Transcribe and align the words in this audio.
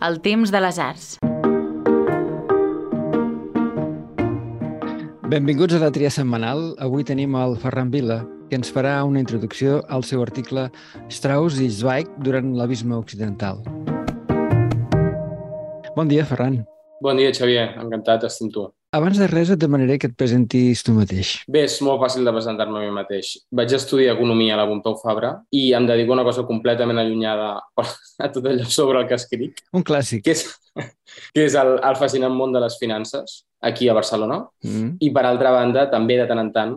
el 0.00 0.20
temps 0.20 0.52
de 0.52 0.60
les 0.60 0.78
arts. 0.78 1.16
Benvinguts 5.26 5.74
a 5.74 5.80
la 5.82 5.90
tria 5.90 6.10
setmanal. 6.12 6.74
Avui 6.82 7.04
tenim 7.06 7.34
el 7.38 7.56
Ferran 7.58 7.90
Vila, 7.90 8.20
que 8.50 8.60
ens 8.60 8.70
farà 8.72 9.00
una 9.08 9.20
introducció 9.22 9.80
al 9.90 10.04
seu 10.06 10.22
article 10.22 10.68
Strauss 11.10 11.58
i 11.58 11.70
Zweig 11.72 12.12
durant 12.22 12.52
l'abisme 12.54 12.94
occidental. 12.94 13.62
Bon 15.96 16.08
dia, 16.08 16.28
Ferran. 16.28 16.60
Bon 17.02 17.16
dia, 17.16 17.32
Xavier. 17.32 17.72
Encantat 17.80 18.22
d'estar 18.22 18.46
amb 18.46 18.54
tu. 18.54 18.68
Abans 18.96 19.18
de 19.20 19.26
res 19.28 19.50
et 19.52 19.60
demanaré 19.60 19.98
que 20.00 20.08
et 20.08 20.14
presentis 20.16 20.80
tu 20.86 20.94
mateix. 20.96 21.32
Bé, 21.52 21.66
és 21.66 21.74
molt 21.84 22.00
fàcil 22.00 22.24
de 22.24 22.32
presentar-me 22.32 22.78
a 22.78 22.84
mi 22.86 22.94
mateix. 22.94 23.34
Vaig 23.52 23.74
estudiar 23.76 24.14
Economia 24.14 24.54
a 24.54 24.62
la 24.62 24.64
Pompeu 24.70 24.96
Fabra 25.02 25.34
i 25.52 25.66
em 25.76 25.88
dedico 25.88 26.14
a 26.14 26.16
una 26.16 26.24
cosa 26.24 26.46
completament 26.48 27.02
allunyada 27.02 27.50
a 27.76 28.30
tot 28.32 28.48
allò 28.48 28.64
sobre 28.72 29.02
el 29.02 29.10
que 29.10 29.18
escric. 29.20 29.60
Un 29.76 29.84
clàssic. 29.84 30.24
Que 30.24 30.32
és, 30.32 30.46
que 31.36 31.44
és 31.44 31.58
el, 31.60 31.74
el 31.76 32.00
fascinant 32.00 32.32
món 32.32 32.56
de 32.56 32.64
les 32.64 32.78
finances, 32.80 33.42
aquí 33.60 33.90
a 33.90 33.98
Barcelona. 33.98 34.40
Mm. 34.64 34.96
I, 35.04 35.12
per 35.12 35.26
altra 35.28 35.52
banda, 35.52 35.86
també 35.92 36.16
de 36.22 36.28
tant 36.30 36.40
en 36.46 36.52
tant 36.56 36.74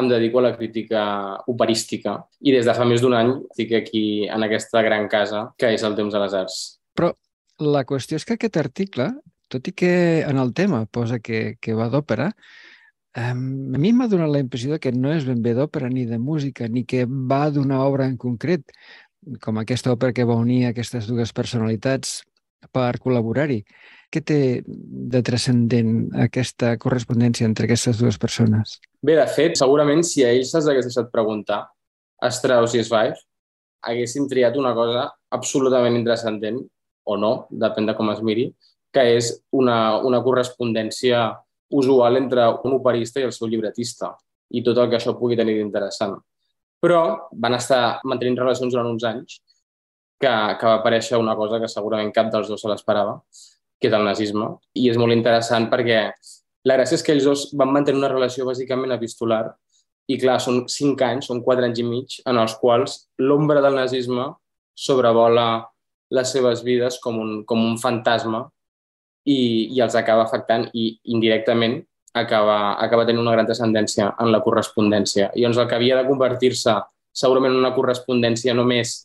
em 0.00 0.10
dedico 0.10 0.38
a 0.38 0.48
la 0.48 0.52
crítica 0.56 1.04
operística 1.50 2.20
i 2.46 2.52
des 2.54 2.66
de 2.66 2.74
fa 2.74 2.86
més 2.86 3.02
d'un 3.02 3.14
any 3.18 3.32
estic 3.50 3.74
aquí 3.78 4.04
en 4.26 4.46
aquesta 4.46 4.82
gran 4.86 5.08
casa 5.10 5.48
que 5.58 5.70
és 5.74 5.86
el 5.86 5.96
Temps 5.98 6.14
de 6.14 6.20
les 6.22 6.36
Arts. 6.42 6.60
Però 6.94 7.14
la 7.62 7.82
qüestió 7.86 8.18
és 8.18 8.26
que 8.26 8.38
aquest 8.38 8.58
article 8.58 9.10
tot 9.50 9.68
i 9.68 9.74
que 9.76 9.92
en 10.22 10.38
el 10.38 10.54
tema 10.54 10.84
posa 10.86 11.18
que, 11.18 11.56
que 11.60 11.76
va 11.76 11.90
d'òpera, 11.92 12.30
a 13.18 13.34
mi 13.34 13.90
m'ha 13.92 14.06
donat 14.06 14.30
la 14.30 14.42
impressió 14.42 14.78
que 14.78 14.92
no 14.94 15.10
és 15.10 15.26
ben 15.26 15.42
bé 15.42 15.54
d'òpera 15.58 15.90
ni 15.90 16.06
de 16.06 16.18
música, 16.22 16.68
ni 16.68 16.84
que 16.86 17.04
va 17.06 17.48
d'una 17.50 17.82
obra 17.82 18.06
en 18.06 18.16
concret, 18.16 18.62
com 19.42 19.58
aquesta 19.58 19.92
òpera 19.92 20.14
que 20.16 20.26
va 20.26 20.38
unir 20.38 20.64
aquestes 20.66 21.08
dues 21.10 21.34
personalitats 21.36 22.20
per 22.72 23.00
col·laborar-hi. 23.02 23.64
Què 24.10 24.22
té 24.26 24.38
de 24.66 25.20
transcendent 25.26 26.10
aquesta 26.26 26.74
correspondència 26.82 27.46
entre 27.46 27.66
aquestes 27.66 27.98
dues 28.00 28.18
persones? 28.18 28.78
Bé, 29.02 29.14
de 29.18 29.26
fet, 29.30 29.56
segurament 29.58 30.02
si 30.06 30.24
a 30.24 30.32
ells 30.34 30.50
se'ls 30.54 30.68
hagués 30.70 30.88
deixat 30.88 31.12
preguntar, 31.12 31.64
Strauss 32.30 32.74
i 32.76 32.82
Zweig, 32.84 33.18
haguessin 33.86 34.26
triat 34.28 34.58
una 34.60 34.74
cosa 34.76 35.06
absolutament 35.32 35.96
intrascendent, 35.96 36.60
o 37.06 37.16
no, 37.16 37.32
depèn 37.50 37.88
de 37.88 37.94
com 37.96 38.10
es 38.12 38.20
miri, 38.22 38.50
que 38.94 39.04
és 39.16 39.30
una, 39.54 40.00
una 40.06 40.22
correspondència 40.22 41.28
usual 41.70 42.18
entre 42.18 42.46
un 42.66 42.74
operista 42.80 43.20
i 43.20 43.28
el 43.28 43.34
seu 43.34 43.48
llibretista 43.48 44.10
i 44.50 44.64
tot 44.66 44.78
el 44.82 44.90
que 44.90 44.98
això 44.98 45.14
pugui 45.18 45.38
tenir 45.38 45.54
d'interessant. 45.58 46.16
Però 46.82 47.30
van 47.30 47.54
estar 47.54 48.00
mantenint 48.08 48.40
relacions 48.40 48.74
durant 48.74 48.88
uns 48.90 49.06
anys 49.06 49.38
que, 50.20 50.30
que 50.30 50.66
va 50.66 50.76
aparèixer 50.80 51.20
una 51.20 51.36
cosa 51.38 51.60
que 51.60 51.70
segurament 51.70 52.12
cap 52.16 52.30
dels 52.32 52.50
dos 52.50 52.60
se 52.60 52.70
l'esperava, 52.70 53.20
que 53.80 53.88
és 53.88 53.96
el 53.96 54.04
nazisme. 54.04 54.48
I 54.74 54.90
és 54.90 54.98
molt 55.00 55.14
interessant 55.14 55.68
perquè 55.70 56.02
la 56.68 56.76
gràcia 56.76 56.98
és 56.98 57.04
que 57.04 57.14
ells 57.14 57.28
dos 57.28 57.46
van 57.56 57.72
mantenir 57.72 58.02
una 58.02 58.12
relació 58.12 58.44
bàsicament 58.48 58.92
epistolar 58.96 59.44
i 60.10 60.18
clar, 60.18 60.40
són 60.42 60.64
cinc 60.68 61.00
anys, 61.06 61.28
són 61.30 61.44
quatre 61.44 61.68
anys 61.68 61.78
i 61.80 61.86
mig, 61.86 62.16
en 62.26 62.40
els 62.42 62.56
quals 62.60 63.04
l'ombra 63.22 63.62
del 63.62 63.78
nazisme 63.78 64.26
sobrevola 64.74 65.46
les 66.10 66.32
seves 66.34 66.64
vides 66.66 66.98
com 67.04 67.20
un, 67.22 67.36
com 67.46 67.62
un 67.62 67.76
fantasma 67.78 68.48
i, 69.24 69.68
i 69.76 69.80
els 69.84 69.96
acaba 69.98 70.24
afectant 70.24 70.68
i 70.72 70.92
indirectament 71.12 71.80
acaba, 72.14 72.76
acaba 72.82 73.04
tenint 73.06 73.22
una 73.22 73.34
gran 73.36 73.46
transcendència 73.46 74.14
en 74.18 74.32
la 74.32 74.40
correspondència. 74.42 75.30
I 75.34 75.44
doncs 75.46 75.60
el 75.60 75.68
que 75.68 75.78
havia 75.78 76.00
de 76.00 76.08
convertir-se 76.08 76.74
segurament 77.12 77.54
en 77.54 77.60
una 77.62 77.74
correspondència 77.74 78.54
només 78.54 78.96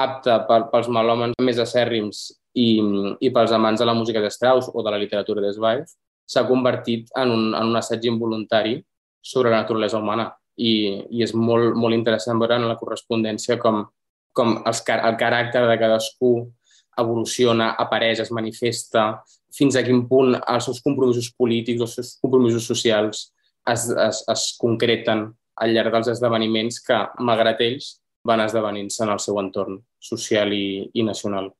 apta 0.00 0.40
per, 0.48 0.66
pels 0.72 0.88
malòmens 0.92 1.38
més 1.44 1.58
acèrrims 1.60 2.26
i, 2.54 2.80
i 3.20 3.30
pels 3.32 3.52
amants 3.52 3.80
de 3.80 3.88
la 3.88 3.94
música 3.94 4.20
de 4.20 4.30
Strauss 4.32 4.70
o 4.72 4.84
de 4.84 4.92
la 4.92 5.00
literatura 5.00 5.42
de 5.44 5.52
Zweig, 5.54 5.86
s'ha 6.30 6.46
convertit 6.48 7.10
en 7.18 7.32
un, 7.34 7.48
en 7.54 7.72
un 7.72 7.78
assaig 7.78 8.06
involuntari 8.06 8.78
sobre 9.20 9.50
la 9.50 9.62
naturalesa 9.62 9.98
humana. 9.98 10.30
I, 10.60 11.06
i 11.16 11.22
és 11.24 11.32
molt, 11.32 11.72
molt 11.78 11.96
interessant 11.96 12.40
veure 12.40 12.58
en 12.60 12.66
la 12.68 12.76
correspondència 12.76 13.56
com, 13.60 13.84
com 14.36 14.58
els, 14.68 14.82
el 14.92 15.16
caràcter 15.20 15.62
de 15.64 15.76
cadascú 15.80 16.32
evoluciona, 17.00 17.70
apareix, 17.80 18.20
es 18.20 18.32
manifesta, 18.34 19.22
fins 19.56 19.76
a 19.76 19.84
quin 19.86 20.04
punt 20.08 20.36
els 20.38 20.66
seus 20.68 20.80
compromisos 20.84 21.30
polítics, 21.36 21.82
els 21.82 21.94
seus 21.98 22.16
compromisos 22.22 22.66
socials 22.66 23.28
es, 23.68 23.88
es, 23.90 24.24
es 24.30 24.46
concreten 24.60 25.28
al 25.60 25.74
llarg 25.74 25.92
dels 25.94 26.10
esdeveniments 26.14 26.80
que, 26.86 26.98
malgrat 27.20 27.60
ells, 27.64 27.96
van 28.26 28.42
esdevenint-se 28.44 29.04
en 29.04 29.14
el 29.14 29.20
seu 29.22 29.38
entorn 29.40 29.80
social 30.00 30.52
i, 30.52 30.90
i 30.94 31.04
nacional. 31.04 31.50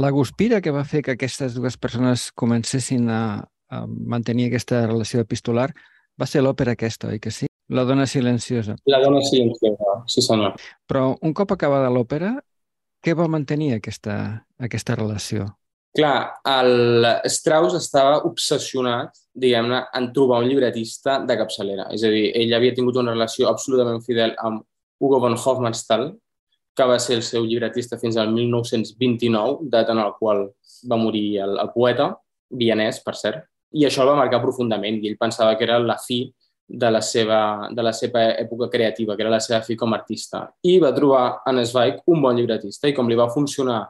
La 0.00 0.10
guspira 0.10 0.60
que 0.60 0.74
va 0.74 0.84
fer 0.84 1.02
que 1.04 1.14
aquestes 1.14 1.54
dues 1.54 1.76
persones 1.78 2.30
comencessin 2.34 3.10
a, 3.12 3.22
a 3.70 3.84
mantenir 3.86 4.48
aquesta 4.48 4.82
relació 4.86 5.22
epistolar 5.22 5.68
va 6.18 6.26
ser 6.26 6.42
l'òpera 6.42 6.74
aquesta, 6.74 7.12
oi 7.12 7.20
que 7.22 7.30
sí? 7.30 7.46
La 7.68 7.84
dona 7.84 8.06
silenciosa. 8.06 8.76
La 8.86 9.00
dona 9.02 9.20
silenciosa, 9.26 9.96
sí 10.10 10.22
senyor. 10.22 10.54
Però 10.86 11.10
un 11.22 11.34
cop 11.34 11.54
acabada 11.54 11.90
l'òpera, 11.92 12.36
què 13.02 13.14
va 13.14 13.28
mantenir 13.30 13.74
aquesta, 13.76 14.16
aquesta 14.58 14.96
relació? 14.98 15.48
Clar, 15.96 16.40
el 16.44 17.06
Strauss 17.32 17.78
estava 17.78 18.18
obsessionat, 18.28 19.16
diguem-ne, 19.32 19.78
en 19.96 20.10
trobar 20.12 20.42
un 20.42 20.50
llibretista 20.50 21.18
de 21.24 21.36
capçalera. 21.40 21.86
És 21.96 22.04
a 22.04 22.10
dir, 22.12 22.26
ell 22.36 22.52
havia 22.52 22.74
tingut 22.76 22.98
una 23.00 23.14
relació 23.14 23.48
absolutament 23.48 24.02
fidel 24.04 24.34
amb 24.44 24.60
Hugo 25.00 25.20
von 25.24 25.36
Hofmannsthal, 25.38 26.10
que 26.76 26.84
va 26.84 26.98
ser 27.00 27.16
el 27.16 27.24
seu 27.24 27.46
llibretista 27.48 27.96
fins 27.96 28.18
al 28.20 28.28
1929, 28.34 29.70
data 29.72 29.96
en 29.96 30.02
el 30.04 30.12
qual 30.18 30.50
va 30.90 31.00
morir 31.00 31.40
el, 31.46 31.56
el 31.62 31.72
poeta, 31.72 32.10
vienès, 32.52 33.00
per 33.04 33.16
cert, 33.16 33.46
i 33.72 33.88
això 33.88 34.04
el 34.04 34.12
va 34.12 34.20
marcar 34.20 34.42
profundament, 34.44 35.00
i 35.00 35.08
ell 35.08 35.16
pensava 35.20 35.56
que 35.56 35.64
era 35.64 35.80
la 35.80 35.96
fi 35.96 36.26
de 36.68 36.90
la 36.90 37.00
seva, 37.00 37.70
de 37.72 37.82
la 37.82 37.94
seva 37.96 38.26
època 38.36 38.68
creativa, 38.68 39.16
que 39.16 39.24
era 39.24 39.32
la 39.32 39.40
seva 39.40 39.62
fi 39.64 39.76
com 39.80 39.94
a 39.94 40.00
artista. 40.02 40.44
I 40.66 40.76
va 40.82 40.92
trobar 40.92 41.40
en 41.48 41.64
Zweig 41.64 42.02
un 42.12 42.20
bon 42.20 42.36
llibretista, 42.36 42.90
i 42.90 42.96
com 42.96 43.08
li 43.08 43.16
va 43.16 43.30
funcionar 43.32 43.80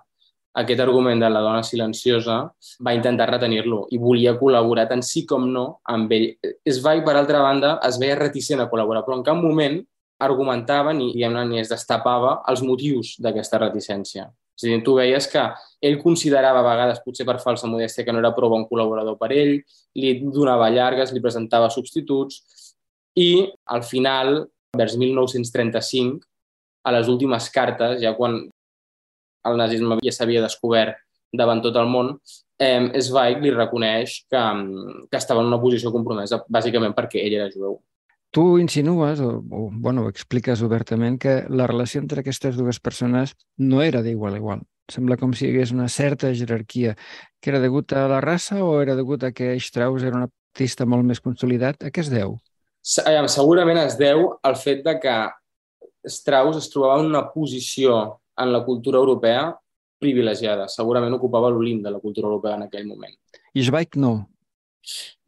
aquest 0.56 0.80
argument 0.80 1.20
de 1.20 1.28
la 1.28 1.42
dona 1.44 1.62
silenciosa, 1.66 2.38
va 2.86 2.94
intentar 2.96 3.28
retenir-lo 3.30 3.82
i 3.92 4.00
volia 4.00 4.36
col·laborar 4.40 4.86
tant 4.88 5.02
sí 5.04 5.26
com 5.28 5.44
no 5.52 5.66
amb 5.92 6.12
ell. 6.16 6.30
Zweig, 6.78 7.04
per 7.04 7.16
altra 7.16 7.42
banda, 7.44 7.76
es 7.84 8.00
veia 8.00 8.16
reticent 8.16 8.62
a 8.64 8.70
col·laborar, 8.70 9.04
però 9.04 9.18
en 9.18 9.26
cap 9.26 9.36
moment 9.36 9.78
argumentava 10.18 10.94
ni, 10.96 11.12
ni 11.12 11.60
es 11.60 11.68
destapava 11.68 12.40
els 12.48 12.62
motius 12.64 13.16
d'aquesta 13.20 13.60
reticència. 13.60 14.30
És 14.56 14.64
a 14.64 14.70
dir, 14.70 14.80
tu 14.84 14.94
veies 14.96 15.26
que 15.28 15.42
ell 15.84 15.98
considerava 16.00 16.62
a 16.62 16.64
vegades, 16.64 17.02
potser 17.04 17.26
per 17.28 17.36
falsa 17.42 17.68
modèstia, 17.68 18.06
que 18.06 18.14
no 18.14 18.22
era 18.22 18.32
prou 18.32 18.48
bon 18.54 18.64
col·laborador 18.70 19.18
per 19.20 19.28
ell, 19.36 19.58
li 20.00 20.14
donava 20.24 20.70
llargues, 20.72 21.12
li 21.12 21.20
presentava 21.20 21.68
substituts 21.68 22.40
i 23.20 23.44
al 23.72 23.84
final, 23.84 24.46
vers 24.76 24.96
1935, 24.96 26.24
a 26.86 26.94
les 26.96 27.08
últimes 27.12 27.50
cartes, 27.52 28.00
ja 28.00 28.14
quan 28.16 28.46
el 29.48 29.58
nazisme 29.60 29.98
ja 30.04 30.14
s'havia 30.14 30.44
descobert 30.44 30.98
davant 31.36 31.62
tot 31.64 31.76
el 31.76 31.88
món, 31.90 32.14
eh, 32.58 33.00
Zweig 33.02 33.42
li 33.42 33.52
reconeix 33.52 34.22
que, 34.30 34.44
que 35.10 35.18
estava 35.18 35.42
en 35.42 35.50
una 35.50 35.60
posició 35.60 35.92
compromesa 35.94 36.42
bàsicament 36.48 36.94
perquè 36.96 37.24
ell 37.24 37.38
era 37.40 37.50
jueu. 37.52 37.78
Tu 38.36 38.44
insinues, 38.60 39.20
o, 39.24 39.38
o 39.40 39.68
bueno, 39.72 40.08
expliques 40.12 40.62
obertament, 40.62 41.18
que 41.18 41.38
la 41.48 41.68
relació 41.70 42.02
entre 42.02 42.20
aquestes 42.20 42.56
dues 42.56 42.80
persones 42.80 43.32
no 43.56 43.82
era 43.82 44.02
d'igual 44.04 44.36
a 44.36 44.40
igual. 44.42 44.64
Sembla 44.92 45.16
com 45.18 45.32
si 45.34 45.46
hi 45.46 45.52
hagués 45.52 45.72
una 45.74 45.88
certa 45.88 46.32
jerarquia. 46.34 46.94
Que 47.40 47.50
era 47.50 47.62
degut 47.62 47.94
a 47.96 48.06
la 48.10 48.20
raça 48.22 48.60
o 48.62 48.76
era 48.82 48.94
degut 48.98 49.24
a 49.24 49.32
que 49.32 49.54
Strauss 49.62 50.04
era 50.04 50.20
un 50.20 50.26
artista 50.28 50.86
molt 50.86 51.06
més 51.06 51.22
consolidat? 51.22 51.82
A 51.82 51.90
què 51.90 52.04
es 52.04 52.12
deu? 52.12 52.36
Segurament 52.86 53.80
es 53.82 53.96
deu 53.98 54.28
al 54.46 54.54
fet 54.60 54.84
de 54.86 54.94
que 55.02 55.16
Strauss 56.06 56.60
es 56.60 56.70
trobava 56.70 57.00
en 57.02 57.10
una 57.10 57.24
posició 57.32 58.20
en 58.38 58.52
la 58.52 58.62
cultura 58.64 58.98
europea 58.98 59.50
privilegiada. 59.98 60.68
Segurament 60.68 61.14
ocupava 61.16 61.50
l'Olimp 61.50 61.82
de 61.84 61.92
la 61.92 62.00
cultura 62.00 62.28
europea 62.28 62.56
en 62.56 62.66
aquell 62.66 62.86
moment. 62.86 63.14
I 63.56 63.64
Zweig 63.64 63.96
no? 63.96 64.14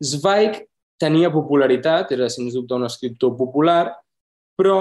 Zweig 0.04 0.62
tenia 1.00 1.30
popularitat, 1.32 2.12
era 2.12 2.28
sens 2.30 2.54
dubte 2.54 2.76
un 2.76 2.84
escriptor 2.86 3.36
popular, 3.38 3.92
però 4.58 4.78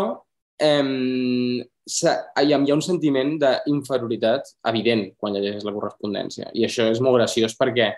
eh, 0.58 0.84
hi 0.84 2.54
ha 2.54 2.76
un 2.76 2.84
sentiment 2.84 3.38
d'inferioritat 3.40 4.54
evident 4.72 5.08
quan 5.18 5.38
llegeixes 5.38 5.66
la 5.66 5.76
correspondència. 5.76 6.52
I 6.54 6.66
això 6.68 6.90
és 6.92 7.02
molt 7.04 7.20
graciós 7.22 7.56
perquè 7.58 7.94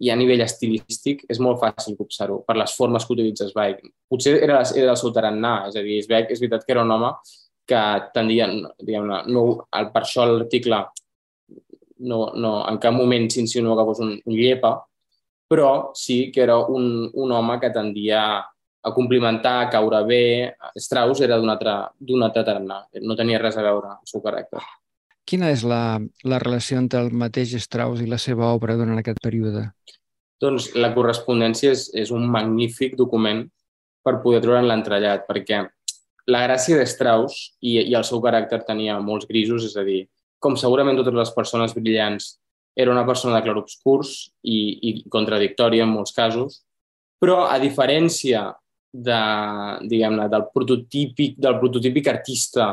i 0.00 0.08
a 0.08 0.16
nivell 0.16 0.40
estilístic 0.40 1.26
és 1.28 1.38
molt 1.42 1.60
fàcil 1.60 1.96
copsar-ho 1.98 2.40
per 2.46 2.56
les 2.56 2.72
formes 2.76 3.04
que 3.04 3.12
utilitza 3.12 3.48
Zweig. 3.50 3.82
Potser 4.08 4.38
era, 4.40 4.62
era 4.74 4.94
el 4.94 4.98
seu 4.98 5.12
tarannà, 5.12 5.68
és 5.68 5.76
a 5.76 5.84
dir, 5.84 6.00
Zweig 6.06 6.32
és 6.32 6.40
veritat 6.40 6.64
que 6.64 6.72
era 6.72 6.84
un 6.86 6.94
home 6.94 7.12
que 7.70 7.82
tendien, 8.14 8.58
diguem-ne, 8.82 9.22
no, 9.30 9.44
el, 9.78 9.90
per 9.94 10.02
això 10.02 10.26
l'article 10.26 10.82
no, 12.00 12.20
no, 12.34 12.54
en 12.68 12.78
cap 12.82 12.94
moment 12.96 13.28
s'insinua 13.30 13.76
que 13.78 13.86
fos 13.90 14.00
un, 14.04 14.14
un 14.24 14.36
llepa, 14.36 14.74
però 15.50 15.90
sí 15.98 16.30
que 16.34 16.42
era 16.44 16.58
un, 16.58 17.10
un 17.12 17.32
home 17.32 17.58
que 17.60 17.70
tendia 17.74 18.22
a 18.80 18.92
complimentar, 18.94 19.56
a 19.60 19.70
caure 19.70 20.02
bé. 20.08 20.24
Strauss 20.78 21.20
era 21.26 21.38
d'un 21.38 21.50
altre, 21.52 21.74
altre 22.22 22.44
tarannà, 22.46 22.82
no 23.04 23.16
tenia 23.18 23.40
res 23.42 23.58
a 23.58 23.64
veure 23.66 23.90
amb 23.92 24.00
el 24.00 24.12
seu 24.12 24.22
caràcter. 24.24 24.62
Quina 25.28 25.50
és 25.52 25.62
la, 25.68 26.00
la 26.24 26.38
relació 26.42 26.78
entre 26.80 27.02
el 27.04 27.12
mateix 27.12 27.52
Strauss 27.60 28.00
i 28.02 28.08
la 28.08 28.18
seva 28.18 28.48
obra 28.54 28.78
durant 28.78 28.98
aquest 28.98 29.20
període? 29.22 29.68
Doncs 30.40 30.70
la 30.80 30.94
correspondència 30.94 31.74
és, 31.74 31.90
és 31.92 32.10
un 32.14 32.24
magnífic 32.32 32.96
document 32.96 33.44
per 34.02 34.16
poder 34.24 34.40
trobar 34.40 34.62
en 34.62 34.70
l'entrellat, 34.70 35.26
perquè 35.28 35.60
la 36.30 36.44
gràcia 36.46 36.78
de 36.78 36.86
Strauss 36.86 37.50
i, 37.60 37.76
i 37.90 37.94
el 37.96 38.06
seu 38.06 38.22
caràcter 38.22 38.62
tenia 38.66 38.98
molts 39.02 39.28
grisos, 39.28 39.66
és 39.66 39.76
a 39.76 39.84
dir, 39.86 40.04
com 40.40 40.56
segurament 40.56 40.98
totes 41.00 41.16
les 41.16 41.32
persones 41.34 41.74
brillants, 41.76 42.36
era 42.78 42.92
una 42.92 43.04
persona 43.06 43.36
de 43.36 43.44
clarobscurs 43.44 44.14
i, 44.46 44.58
i 44.88 44.90
contradictòria 45.12 45.84
en 45.84 45.92
molts 45.92 46.14
casos, 46.16 46.62
però 47.20 47.44
a 47.50 47.58
diferència 47.60 48.46
de, 48.90 49.18
diguem-ne, 49.90 50.28
del 50.32 50.46
prototípic, 50.54 51.36
del 51.38 51.58
prototípic 51.60 52.08
artista 52.10 52.72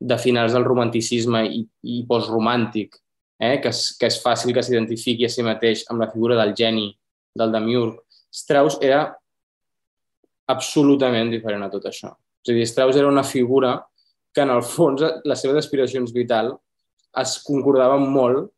de 0.00 0.18
finals 0.18 0.56
del 0.56 0.66
romanticisme 0.66 1.44
i, 1.46 1.62
i 1.86 2.00
postromàntic, 2.08 2.98
eh, 3.38 3.60
que, 3.62 3.70
és, 3.70 3.84
que 4.00 4.10
és 4.10 4.18
fàcil 4.24 4.52
que 4.56 4.64
s'identifiqui 4.64 5.28
a 5.28 5.32
si 5.32 5.46
mateix 5.46 5.84
amb 5.92 6.02
la 6.02 6.10
figura 6.12 6.40
del 6.40 6.56
geni, 6.58 6.90
del 7.34 7.54
Demiurg, 7.54 8.00
Strauss 8.34 8.80
era 8.82 9.06
absolutament 10.50 11.30
diferent 11.32 11.64
a 11.64 11.70
tot 11.72 11.86
això. 11.88 12.12
És 12.44 12.52
a 12.52 12.56
dir, 12.56 12.66
Strauss 12.68 13.00
era 13.00 13.08
una 13.08 13.24
figura 13.24 13.78
que 14.34 14.42
en 14.42 14.50
el 14.50 14.62
fons 14.66 15.02
les 15.24 15.40
seves 15.40 15.62
aspiracions 15.62 16.12
vital 16.12 16.52
es 17.20 17.38
concordaven 17.46 18.04
molt 18.10 18.50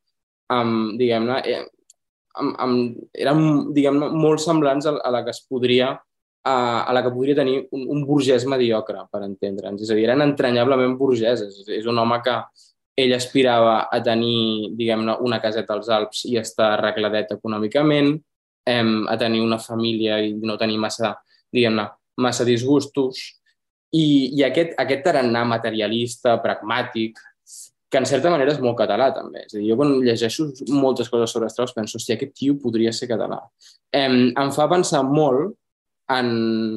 amb, 0.52 0.96
diguem-ne, 0.98 1.38
eh, 1.44 1.62
amb, 2.40 2.56
amb, 2.62 2.98
eren, 3.14 3.40
diguem 3.76 4.00
molt 4.16 4.42
semblants 4.42 4.88
a, 4.88 4.96
a 5.04 5.12
la 5.12 5.22
que 5.24 5.34
es 5.34 5.42
podria 5.46 5.92
a, 6.46 6.84
a 6.86 6.92
la 6.94 7.02
que 7.02 7.10
podria 7.10 7.34
tenir 7.34 7.64
un, 7.74 7.88
un 7.90 8.04
burgès 8.06 8.46
mediocre, 8.46 9.02
per 9.10 9.24
entendre'ns. 9.26 9.82
És 9.82 9.90
a 9.90 9.96
dir, 9.98 10.06
eren 10.06 10.22
entranyablement 10.22 10.94
burgeses. 10.98 11.64
És 11.74 11.88
un 11.90 11.98
home 11.98 12.20
que 12.22 12.36
ell 13.02 13.14
aspirava 13.16 13.80
a 13.92 14.00
tenir, 14.04 14.70
diguem-ne, 14.78 15.18
una 15.26 15.40
caseta 15.42 15.74
als 15.74 15.90
Alps 15.92 16.22
i 16.30 16.38
estar 16.40 16.76
arregladet 16.76 17.34
econòmicament, 17.34 18.14
em, 18.66 18.92
a 19.10 19.16
tenir 19.18 19.42
una 19.42 19.58
família 19.62 20.20
i 20.22 20.32
no 20.38 20.56
tenir 20.60 20.78
massa, 20.82 21.16
diguem-ne, 21.52 21.88
massa 22.22 22.46
disgustos. 22.46 23.26
I, 23.96 24.04
i 24.36 24.44
aquest, 24.46 24.74
aquest 24.82 25.04
tarannà 25.06 25.44
materialista, 25.48 26.36
pragmàtic, 26.44 27.20
que 27.88 28.00
en 28.02 28.06
certa 28.08 28.30
manera 28.32 28.52
és 28.52 28.62
molt 28.62 28.76
català 28.78 29.10
també. 29.14 29.44
És 29.46 29.54
a 29.54 29.60
dir, 29.60 29.68
jo 29.70 29.76
quan 29.78 29.94
llegeixo 30.04 30.48
moltes 30.74 31.08
coses 31.12 31.32
sobre 31.32 31.48
Strauss 31.52 31.76
penso, 31.76 32.00
hòstia, 32.00 32.16
aquest 32.18 32.34
tio 32.36 32.56
podria 32.62 32.92
ser 32.92 33.08
català. 33.10 33.38
Em, 33.94 34.32
em 34.34 34.50
fa 34.54 34.66
pensar 34.70 35.04
molt 35.06 35.54
en, 36.12 36.30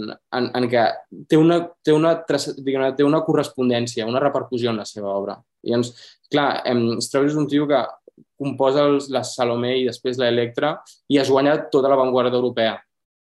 en, 0.10 0.50
en 0.58 0.68
que 0.70 0.86
té 1.30 1.38
una, 1.38 1.60
té, 1.86 1.94
una, 1.94 2.14
diguem, 2.58 2.86
té 2.98 3.06
una 3.06 3.24
correspondència, 3.26 4.08
una 4.10 4.22
repercussió 4.22 4.72
en 4.72 4.82
la 4.82 4.88
seva 4.90 5.12
obra. 5.16 5.40
I 5.66 5.74
doncs, 5.76 5.92
clar, 6.32 6.62
em, 6.70 6.86
Strauss 7.04 7.34
és 7.34 7.40
un 7.42 7.50
tio 7.50 7.68
que 7.70 7.82
composa 8.40 8.86
els, 8.88 9.10
la 9.12 9.24
Salomé 9.28 9.76
i 9.80 9.88
després 9.88 10.20
l'Electra 10.20 10.78
i 11.12 11.20
es 11.20 11.30
guanya 11.32 11.58
tota 11.74 11.90
l'avantguarda 11.92 12.38
europea 12.38 12.78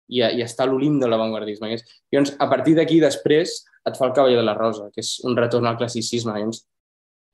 i, 0.08 0.20
i 0.20 0.42
està 0.44 0.64
a 0.64 0.70
l'olim 0.70 0.98
de 1.00 1.08
l'avantguardisme. 1.08 1.70
I 1.72 2.18
doncs, 2.18 2.34
a 2.38 2.50
partir 2.50 2.76
d'aquí, 2.76 3.00
després, 3.02 3.60
et 3.86 3.98
fa 3.98 4.08
el 4.08 4.14
Cavaller 4.16 4.40
de 4.40 4.46
la 4.46 4.56
Rosa, 4.56 4.88
que 4.94 5.02
és 5.04 5.12
un 5.26 5.36
retorn 5.38 5.68
al 5.68 5.78
classicisme. 5.78 6.34
Doncs, 6.34 6.64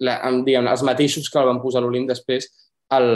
la, 0.04 0.18
diguem, 0.46 0.68
els 0.68 0.84
mateixos 0.86 1.30
que 1.30 1.40
el 1.40 1.48
van 1.48 1.62
posar 1.62 1.80
a 1.80 1.86
l'Olimp 1.86 2.08
després 2.10 2.48
el, 2.96 3.08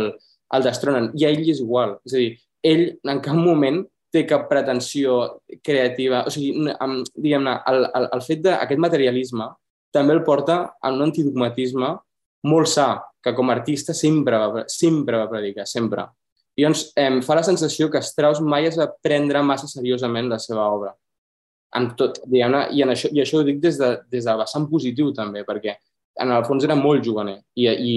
el 0.56 0.67
destronen. 0.67 1.11
I 1.19 1.27
a 1.27 1.35
ell 1.35 1.44
és 1.53 1.61
igual. 1.65 1.97
És 2.09 2.17
a 2.17 2.23
dir, 2.23 2.33
ell 2.67 2.87
en 3.12 3.21
cap 3.25 3.38
moment 3.38 3.83
té 4.12 4.25
cap 4.29 4.47
pretensió 4.50 5.19
creativa. 5.67 6.25
O 6.27 6.33
sigui, 6.33 6.67
diguem-ne, 7.15 7.56
el, 7.73 7.88
el, 8.00 8.11
el 8.17 8.25
fet 8.25 8.44
d'aquest 8.44 8.83
materialisme 8.83 9.50
també 9.94 10.17
el 10.17 10.25
porta 10.25 10.59
a 10.81 10.93
un 10.93 11.05
antidogmatisme 11.06 11.94
molt 12.47 12.71
sa, 12.71 12.91
que 13.23 13.32
com 13.35 13.50
a 13.50 13.56
artista 13.56 13.94
sempre 13.97 14.39
va, 14.39 14.65
sempre 14.71 15.19
va 15.19 15.31
predicar, 15.31 15.67
sempre. 15.67 16.05
I 16.56 16.65
doncs 16.65 16.87
em 17.00 17.19
fa 17.25 17.37
la 17.37 17.44
sensació 17.44 17.89
que 17.93 18.00
Strauss 18.05 18.41
mai 18.41 18.69
es 18.69 18.79
va 18.79 18.87
prendre 19.03 19.43
massa 19.44 19.69
seriosament 19.69 20.31
la 20.31 20.39
seva 20.41 20.69
obra. 20.73 20.94
En 21.76 21.90
tot, 21.99 22.23
i, 22.32 22.40
en 22.40 22.55
això, 22.56 23.11
i 23.12 23.20
això 23.20 23.40
ho 23.40 23.46
dic 23.46 23.58
des 23.61 23.78
de, 23.81 23.90
des 24.12 24.25
de 24.25 24.34
vessant 24.40 24.64
positiu 24.70 25.12
també, 25.17 25.43
perquè 25.44 25.76
en 26.23 26.32
el 26.32 26.44
fons 26.49 26.64
era 26.64 26.76
molt 26.78 27.05
juganer 27.05 27.37
i, 27.55 27.67
i, 27.69 27.96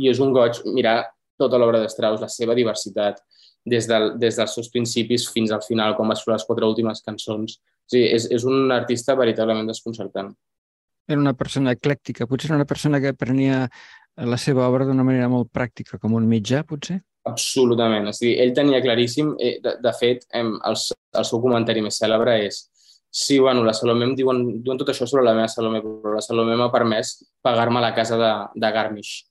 i 0.00 0.08
és 0.08 0.20
un 0.24 0.32
goig 0.32 0.62
mirar 0.70 1.02
tota 1.40 1.58
l'obra 1.60 1.80
de 1.82 1.88
Strauss, 1.92 2.22
la 2.22 2.28
seva 2.32 2.56
diversitat, 2.56 3.20
des, 3.64 3.86
del, 3.88 4.14
des 4.20 4.36
dels 4.36 4.54
seus 4.56 4.68
principis 4.72 5.26
fins 5.32 5.52
al 5.52 5.64
final, 5.64 5.96
com 5.96 6.08
va 6.08 6.16
escriure 6.16 6.38
les 6.38 6.46
quatre 6.48 6.68
últimes 6.68 7.02
cançons. 7.04 7.58
O 7.60 7.92
sigui, 7.92 8.06
és, 8.16 8.28
és 8.32 8.46
un 8.48 8.72
artista 8.72 9.16
veritablement 9.18 9.68
desconcertant. 9.68 10.32
Era 11.10 11.20
una 11.20 11.34
persona 11.34 11.74
eclèctica, 11.76 12.28
potser 12.30 12.50
era 12.50 12.60
una 12.60 12.68
persona 12.68 13.00
que 13.02 13.16
prenia 13.18 13.64
la 14.30 14.38
seva 14.40 14.66
obra 14.68 14.86
d'una 14.86 15.04
manera 15.06 15.30
molt 15.32 15.50
pràctica, 15.52 15.98
com 16.00 16.14
un 16.18 16.28
mitjà, 16.28 16.62
potser? 16.68 17.00
Absolutament. 17.28 18.08
O 18.08 18.16
sigui, 18.16 18.36
ell 18.42 18.52
tenia 18.56 18.80
claríssim, 18.84 19.34
eh, 19.40 19.56
de, 19.64 19.76
de 19.82 19.94
fet, 19.96 20.26
el, 20.36 20.54
el 20.60 21.26
seu 21.28 21.42
comentari 21.42 21.82
més 21.84 21.98
cèlebre 22.00 22.36
és 22.46 22.62
sí, 23.10 23.38
bueno, 23.38 23.64
la 23.64 23.74
Salomé 23.74 24.06
em 24.06 24.14
diuen, 24.16 24.62
diuen 24.62 24.78
tot 24.78 24.92
això 24.92 25.06
sobre 25.06 25.24
la 25.26 25.34
meva 25.34 25.50
Salomé, 25.50 25.82
però 25.82 26.14
la 26.14 26.24
Salomé 26.24 26.56
m'ha 26.56 26.70
permès 26.72 27.16
pagar-me 27.42 27.82
la 27.82 27.92
casa 27.94 28.18
de, 28.20 28.32
de 28.54 28.72
Garmisch. 28.72 29.26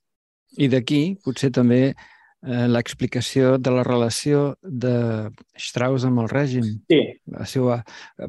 I 0.58 0.68
d'aquí 0.68 1.16
potser 1.24 1.52
també 1.54 1.80
eh, 1.90 2.66
l'explicació 2.68 3.56
de 3.58 3.72
la 3.74 3.84
relació 3.86 4.56
de 4.62 5.30
Strauss 5.56 6.04
amb 6.08 6.24
el 6.24 6.30
règim, 6.32 6.66
sí. 6.90 7.00
la 7.30 7.46
seva 7.46 7.80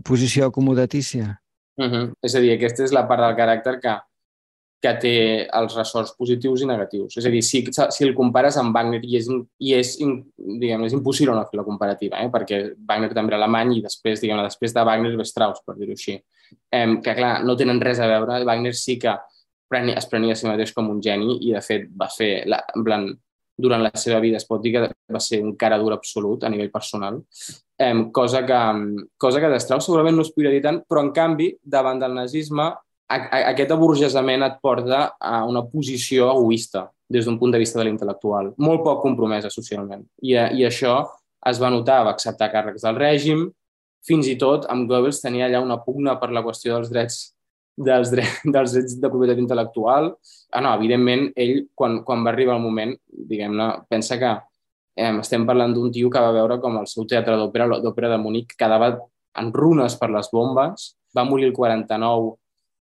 posició 0.08 0.48
acomodatícia. 0.48 1.38
Uh 1.78 1.86
-huh. 1.86 2.14
És 2.22 2.36
a 2.36 2.40
dir, 2.40 2.54
aquesta 2.54 2.84
és 2.84 2.92
la 2.92 3.08
part 3.08 3.22
del 3.22 3.36
caràcter 3.36 3.80
que, 3.82 3.98
que 4.82 4.92
té 4.98 5.16
els 5.54 5.76
ressorts 5.78 6.16
positius 6.18 6.64
i 6.64 6.68
negatius. 6.70 7.18
És 7.22 7.28
a 7.30 7.32
dir, 7.34 7.44
si, 7.46 7.62
si 7.70 8.06
el 8.06 8.16
compares 8.18 8.58
amb 8.58 8.74
Wagner 8.76 9.02
i 9.06 9.18
és, 9.20 9.28
i 9.62 9.76
és, 9.78 9.94
diguem, 10.02 10.88
és 10.88 10.96
impossible 10.98 11.36
no 11.38 11.46
fer 11.50 11.60
la 11.60 11.68
comparativa, 11.68 12.22
eh? 12.24 12.32
perquè 12.34 12.62
Wagner 12.90 13.12
també 13.14 13.36
era 13.36 13.44
alemany 13.44 13.76
i 13.78 13.84
després, 13.86 14.24
diguem 14.24 14.42
després 14.42 14.74
de 14.74 14.86
Wagner 14.90 15.14
ve 15.20 15.28
Strauss, 15.30 15.62
per 15.66 15.78
dir-ho 15.78 15.94
així. 15.94 16.18
Eh, 16.74 16.88
que 17.06 17.16
clar, 17.18 17.36
no 17.46 17.56
tenen 17.60 17.82
res 17.84 18.02
a 18.02 18.10
veure. 18.10 18.42
Wagner 18.48 18.74
sí 18.78 18.98
que 19.02 19.14
prenia, 19.72 20.00
es 20.02 20.10
prenia 20.10 20.34
a 20.34 20.40
si 20.40 20.50
mateix 20.50 20.74
com 20.76 20.90
un 20.92 21.02
geni 21.04 21.38
i 21.46 21.54
de 21.54 21.62
fet 21.64 21.86
va 21.98 22.10
fer, 22.12 22.34
la, 22.50 22.64
en 22.76 22.88
plan, 22.88 23.08
durant 23.62 23.84
la 23.86 23.92
seva 23.94 24.20
vida 24.24 24.40
es 24.42 24.48
pot 24.50 24.64
dir 24.64 24.74
que 24.74 24.88
va 24.90 25.22
ser 25.22 25.44
un 25.44 25.54
cara 25.60 25.78
dur 25.78 25.94
absolut 25.94 26.44
a 26.44 26.50
nivell 26.50 26.72
personal, 26.74 27.22
eh, 27.78 27.94
cosa, 28.12 28.42
que, 28.48 28.62
cosa 29.22 29.42
que 29.44 29.52
de 29.52 29.60
segurament 29.62 30.18
no 30.18 30.26
es 30.26 30.34
podria 30.34 30.54
dir 30.56 30.64
tant, 30.66 30.82
però 30.90 31.06
en 31.06 31.12
canvi, 31.14 31.52
davant 31.62 32.02
del 32.02 32.18
nazisme, 32.18 32.72
aquest 33.12 33.72
aburgesament 33.76 34.46
et 34.48 34.60
porta 34.64 35.02
a 35.20 35.42
una 35.48 35.64
posició 35.68 36.30
egoista 36.34 36.88
des 37.12 37.26
d'un 37.28 37.38
punt 37.40 37.52
de 37.52 37.60
vista 37.60 37.80
de 37.80 37.86
l'intel·lectual, 37.88 38.54
molt 38.58 38.84
poc 38.86 39.02
compromesa 39.04 39.52
socialment. 39.52 40.06
I, 40.24 40.38
I 40.38 40.66
això 40.68 41.02
es 41.50 41.60
va 41.60 41.72
notar, 41.74 42.04
va 42.08 42.14
acceptar 42.16 42.52
càrrecs 42.54 42.86
del 42.86 43.00
règim, 43.02 43.50
fins 44.08 44.30
i 44.32 44.38
tot 44.40 44.66
amb 44.72 44.88
Goebbels 44.90 45.22
tenia 45.22 45.46
allà 45.50 45.62
una 45.62 45.82
pugna 45.84 46.16
per 46.22 46.32
la 46.32 46.44
qüestió 46.46 46.78
dels 46.78 46.90
drets 46.94 47.22
dels, 47.78 48.12
drets, 48.12 48.42
dels 48.56 48.76
drets 48.76 48.96
de 49.02 49.10
propietat 49.12 49.42
intel·lectual. 49.42 50.12
Ah, 50.52 50.62
no, 50.64 50.74
evidentment, 50.78 51.30
ell, 51.40 51.66
quan, 51.78 52.02
quan 52.08 52.26
va 52.26 52.34
arribar 52.34 52.58
el 52.58 52.64
moment, 52.64 52.94
diguem-ne, 53.08 53.70
pensa 53.92 54.18
que 54.22 54.32
eh, 54.96 55.14
estem 55.14 55.46
parlant 55.48 55.74
d'un 55.76 55.92
tio 55.94 56.12
que 56.12 56.24
va 56.24 56.34
veure 56.36 56.60
com 56.64 56.80
el 56.82 56.90
seu 56.92 57.08
teatre 57.10 57.38
d'òpera, 57.40 57.70
d'òpera 57.84 58.12
de 58.14 58.20
Munic, 58.22 58.56
quedava 58.60 58.94
en 59.40 59.52
runes 59.56 59.96
per 60.00 60.12
les 60.12 60.28
bombes, 60.34 60.92
va 61.16 61.28
morir 61.28 61.50
el 61.50 61.56
49 61.56 62.36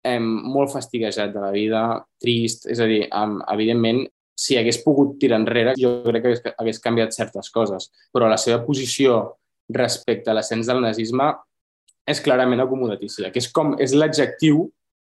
eh, 0.06 0.20
molt 0.20 0.72
fastiguejat 0.74 1.34
de 1.34 1.42
la 1.42 1.52
vida, 1.56 1.82
trist, 2.22 2.68
és 2.70 2.80
a 2.80 2.88
dir, 2.90 3.04
um, 3.10 3.40
evidentment, 3.54 4.06
si 4.38 4.58
hagués 4.58 4.78
pogut 4.84 5.18
tirar 5.22 5.40
enrere, 5.42 5.74
jo 5.80 5.98
crec 6.06 6.24
que 6.24 6.32
hagués, 6.32 6.56
hagués 6.62 6.80
canviat 6.84 7.16
certes 7.16 7.50
coses, 7.54 7.90
però 8.14 8.30
la 8.30 8.38
seva 8.38 8.62
posició 8.66 9.38
respecte 9.74 10.32
a 10.32 10.36
l'ascens 10.38 10.70
del 10.70 10.82
nazisme 10.84 11.32
és 12.08 12.22
clarament 12.24 12.62
acomodatícia, 12.64 13.32
que 13.34 13.42
és 13.42 13.50
com 13.52 13.74
és 13.82 13.96
l'adjectiu 13.98 14.68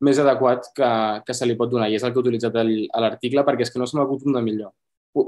més 0.02 0.18
adequat 0.20 0.66
que, 0.76 0.90
que 1.28 1.36
se 1.38 1.46
li 1.46 1.56
pot 1.56 1.70
donar 1.72 1.88
i 1.92 1.96
és 1.96 2.04
el 2.04 2.12
que 2.12 2.20
he 2.20 2.26
utilitzat 2.26 2.58
a 2.58 2.66
l'article 3.04 3.46
perquè 3.48 3.68
és 3.68 3.72
que 3.72 3.80
no 3.80 3.88
se 3.88 3.98
m'acut 4.00 4.26
un 4.26 4.40
de 4.40 4.44
millor. 4.44 4.74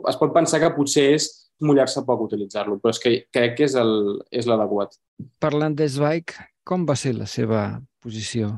Es 0.10 0.17
pot 0.17 0.33
pensar 0.33 0.60
que 0.63 0.74
potser 0.74 1.12
és 1.13 1.29
mullar-se 1.63 2.01
poc 2.07 2.25
utilitzar-lo, 2.25 2.79
però 2.81 2.91
és 2.95 3.00
que 3.03 3.13
crec 3.31 3.57
que 3.60 3.69
és 3.69 4.48
l'adequat. 4.50 4.98
Parlant 5.43 5.75
de 5.77 5.88
Zweig, 5.88 6.33
com 6.65 6.88
va 6.89 6.98
ser 7.00 7.13
la 7.19 7.27
seva 7.29 7.67
posició? 8.03 8.55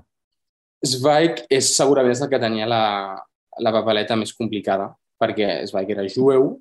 Zweig 0.86 1.46
és 1.50 1.72
segurament 1.76 2.16
el 2.22 2.30
que 2.32 2.42
tenia 2.42 2.68
la, 2.70 2.84
la 3.62 3.74
papeleta 3.76 4.18
més 4.20 4.34
complicada, 4.38 4.92
perquè 5.20 5.64
Zweig 5.70 5.92
era 5.96 6.06
jueu 6.12 6.54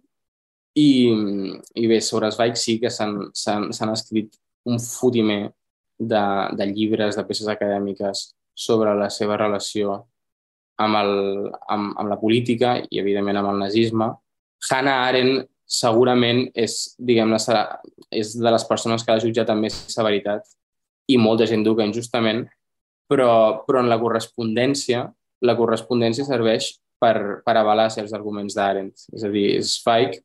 i, 0.79 0.89
i 1.79 1.87
bé, 1.91 2.01
sobre 2.03 2.31
Zweig 2.35 2.59
sí 2.59 2.79
que 2.83 2.91
s'han 2.91 3.93
escrit 3.93 4.35
un 4.65 4.81
fotimer 4.83 5.53
de, 5.99 6.25
de 6.59 6.67
llibres, 6.71 7.17
de 7.17 7.25
peces 7.29 7.49
acadèmiques 7.51 8.31
sobre 8.55 8.95
la 8.99 9.11
seva 9.11 9.39
relació 9.39 10.01
amb, 10.83 10.99
el, 10.99 11.15
amb, 11.71 11.95
amb 11.99 12.11
la 12.11 12.19
política 12.19 12.77
i, 12.89 12.99
evidentment, 13.03 13.39
amb 13.39 13.53
el 13.53 13.63
nazisme. 13.67 14.11
Hannah 14.71 15.05
Arendt 15.09 15.49
segurament 15.65 16.45
és, 16.55 16.95
diguem-ne, 16.99 17.39
és 18.13 18.35
de 18.37 18.51
les 18.53 18.67
persones 18.69 19.05
que 19.05 19.15
ha 19.15 19.23
jutjat 19.23 19.51
amb 19.51 19.67
més 19.67 19.77
severitat 19.93 20.47
i 21.11 21.19
molta 21.21 21.47
gent 21.49 21.65
diu 21.65 21.77
que 21.77 21.87
injustament, 21.87 22.45
però, 23.11 23.65
però 23.67 23.83
en 23.83 23.91
la 23.91 23.99
correspondència, 24.01 25.05
la 25.45 25.57
correspondència 25.59 26.27
serveix 26.27 26.75
per, 27.01 27.43
per 27.45 27.57
avalar 27.59 27.91
certs 27.93 28.15
arguments 28.17 28.57
d'Arendt. 28.57 29.09
És 29.15 29.27
a 29.27 29.33
dir, 29.33 29.49
Zweig, 29.69 30.17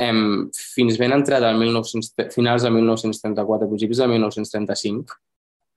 em, 0.00 0.48
fins 0.74 0.98
ben 0.98 1.14
entrat 1.14 1.44
al 1.44 1.58
1900, 1.60 2.32
finals 2.34 2.66
de 2.66 2.72
1934, 2.74 3.70
principis 3.70 4.02
de 4.02 4.10
1935, 4.10 5.20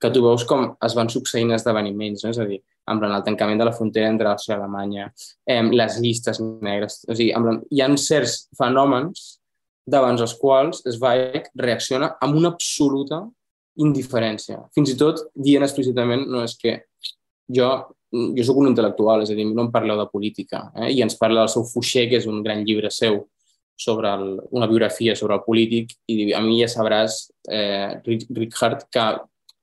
que 0.02 0.12
tu 0.14 0.22
veus 0.22 0.44
com 0.46 0.68
es 0.86 0.94
van 0.98 1.10
succeint 1.10 1.52
esdeveniments, 1.56 2.24
no? 2.24 2.34
és 2.34 2.42
a 2.42 2.46
dir, 2.50 2.60
amb 2.90 3.04
el 3.04 3.16
tancament 3.26 3.60
de 3.60 3.68
la 3.68 3.74
frontera 3.74 4.10
entre 4.12 4.30
Rússia 4.30 4.54
i 4.54 4.58
Alemanya, 4.58 5.08
eh, 5.50 5.64
les 5.74 5.98
llistes 6.04 6.40
negres, 6.42 7.02
o 7.08 7.16
sigui, 7.18 7.32
amb, 7.38 7.66
hi 7.74 7.82
ha 7.82 7.90
certs 8.02 8.46
fenòmens 8.58 9.26
davant 9.88 10.20
els 10.20 10.36
quals 10.38 10.84
Zweig 10.86 11.50
reacciona 11.58 12.14
amb 12.22 12.38
una 12.38 12.54
absoluta 12.54 13.24
indiferència. 13.84 14.60
Fins 14.76 14.92
i 14.94 14.98
tot 15.00 15.24
dient 15.36 15.66
explícitament, 15.66 16.26
no 16.32 16.44
és 16.46 16.58
que 16.60 16.76
jo, 17.58 17.70
jo 18.12 18.46
sóc 18.46 18.60
un 18.62 18.72
intel·lectual, 18.72 19.24
és 19.26 19.32
a 19.32 19.38
dir, 19.38 19.48
no 19.50 19.68
em 19.68 19.72
parleu 19.74 20.00
de 20.00 20.08
política, 20.12 20.68
eh? 20.76 20.92
i 20.96 21.02
ens 21.06 21.18
parla 21.20 21.44
del 21.44 21.54
seu 21.54 21.66
Fouché, 21.68 22.08
que 22.10 22.20
és 22.22 22.30
un 22.30 22.44
gran 22.46 22.64
llibre 22.68 22.92
seu, 22.94 23.24
sobre 23.78 24.10
el, 24.10 24.40
una 24.58 24.66
biografia 24.66 25.14
sobre 25.16 25.36
el 25.38 25.44
polític, 25.46 25.94
i 26.10 26.32
a 26.34 26.42
mi 26.42 26.58
ja 26.64 26.70
sabràs, 26.72 27.28
eh, 27.54 28.00
Richard, 28.34 28.88
que 28.90 29.06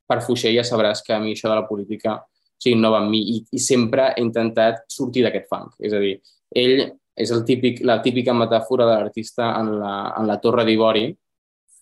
per 0.06 0.20
Fouché 0.22 0.52
ja 0.54 0.62
sabràs 0.66 1.02
que 1.02 1.16
a 1.16 1.18
mi 1.18 1.34
això 1.34 1.50
de 1.50 1.58
la 1.58 1.66
política 1.66 2.20
o 2.22 2.62
sigui, 2.64 2.78
no 2.80 2.92
va 2.94 3.00
amb 3.02 3.10
mi 3.10 3.20
i, 3.34 3.40
i 3.52 3.60
sempre 3.60 4.12
he 4.14 4.22
intentat 4.22 4.84
sortir 4.88 5.24
d'aquest 5.26 5.50
fang. 5.50 5.66
És 5.82 5.92
a 5.92 6.00
dir, 6.00 6.14
ell 6.54 6.84
és 7.14 7.30
el 7.34 7.42
típic, 7.46 7.82
la 7.86 7.98
típica 8.02 8.32
metàfora 8.34 8.86
de 8.88 8.94
l'artista 8.94 9.50
en, 9.58 9.74
la, 9.80 9.94
en 10.18 10.30
la 10.30 10.38
Torre 10.42 10.64
d'Ivori, 10.66 11.08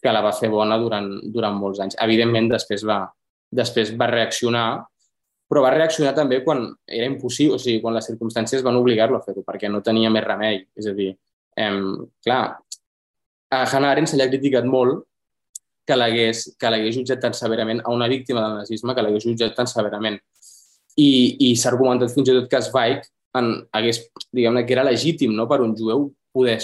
que 0.02 0.12
la 0.12 0.22
va 0.24 0.32
fer 0.34 0.50
bona 0.50 0.78
durant, 0.82 1.08
durant 1.34 1.54
molts 1.58 1.80
anys. 1.84 1.98
Evidentment, 2.02 2.48
després 2.50 2.82
va, 2.88 3.04
després 3.54 3.92
va 3.98 4.10
reaccionar, 4.10 4.66
però 5.48 5.62
va 5.62 5.72
reaccionar 5.74 6.14
també 6.16 6.40
quan 6.42 6.64
era 6.88 7.06
impossible, 7.06 7.58
o 7.58 7.62
sigui, 7.62 7.80
quan 7.84 7.94
les 7.94 8.08
circumstàncies 8.10 8.64
van 8.66 8.78
obligar-lo 8.80 9.20
a 9.20 9.24
fer-ho, 9.24 9.44
perquè 9.46 9.70
no 9.70 9.82
tenia 9.84 10.10
més 10.10 10.24
remei. 10.26 10.62
És 10.76 10.88
a 10.90 10.94
dir, 10.96 11.12
eh, 11.56 11.70
clar, 12.24 12.42
a 13.52 13.64
Hannah 13.68 13.92
Arendt 13.92 14.10
se 14.10 14.18
li 14.18 14.24
ha 14.24 14.30
criticat 14.32 14.64
molt 14.64 15.04
que 15.86 15.96
l'hagués 15.98 16.96
jutjat 16.96 17.20
tan 17.20 17.34
severament 17.34 17.82
a 17.84 17.92
una 17.92 18.08
víctima 18.08 18.42
del 18.42 18.62
nazisme, 18.62 18.94
que 18.94 19.02
l'hagués 19.02 19.26
jutjat 19.26 19.54
tan 19.54 19.68
severament. 19.70 20.18
I, 20.96 21.10
i 21.48 21.54
s'ha 21.56 21.70
argumentat 21.72 22.12
fins 22.12 22.28
i 22.28 22.36
tot 22.36 22.48
que 22.50 22.60
Zweig 22.62 23.06
en, 23.38 23.52
hagués, 23.72 24.02
diguem-ne, 24.32 24.64
que 24.66 24.74
era 24.76 24.84
legítim 24.84 25.32
no, 25.36 25.46
per 25.48 25.62
un 25.64 25.72
jueu 25.76 26.10
poder 26.32 26.58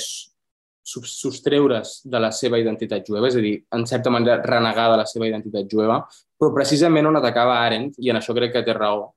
sostreure's 0.89 2.01
de 2.05 2.21
la 2.23 2.31
seva 2.33 2.59
identitat 2.61 3.07
jueva, 3.07 3.29
és 3.29 3.37
a 3.37 3.43
dir, 3.45 3.55
en 3.77 3.85
certa 3.87 4.11
manera 4.11 4.39
renegar 4.43 4.89
de 4.93 4.99
la 5.03 5.07
seva 5.07 5.29
identitat 5.29 5.69
jueva, 5.71 6.01
però 6.39 6.53
precisament 6.55 7.09
on 7.11 7.19
atacava 7.21 7.59
Arendt, 7.65 7.99
i 7.99 8.13
en 8.13 8.21
això 8.21 8.35
crec 8.37 8.55
que 8.55 8.65
té 8.67 8.77
raó, 8.77 9.11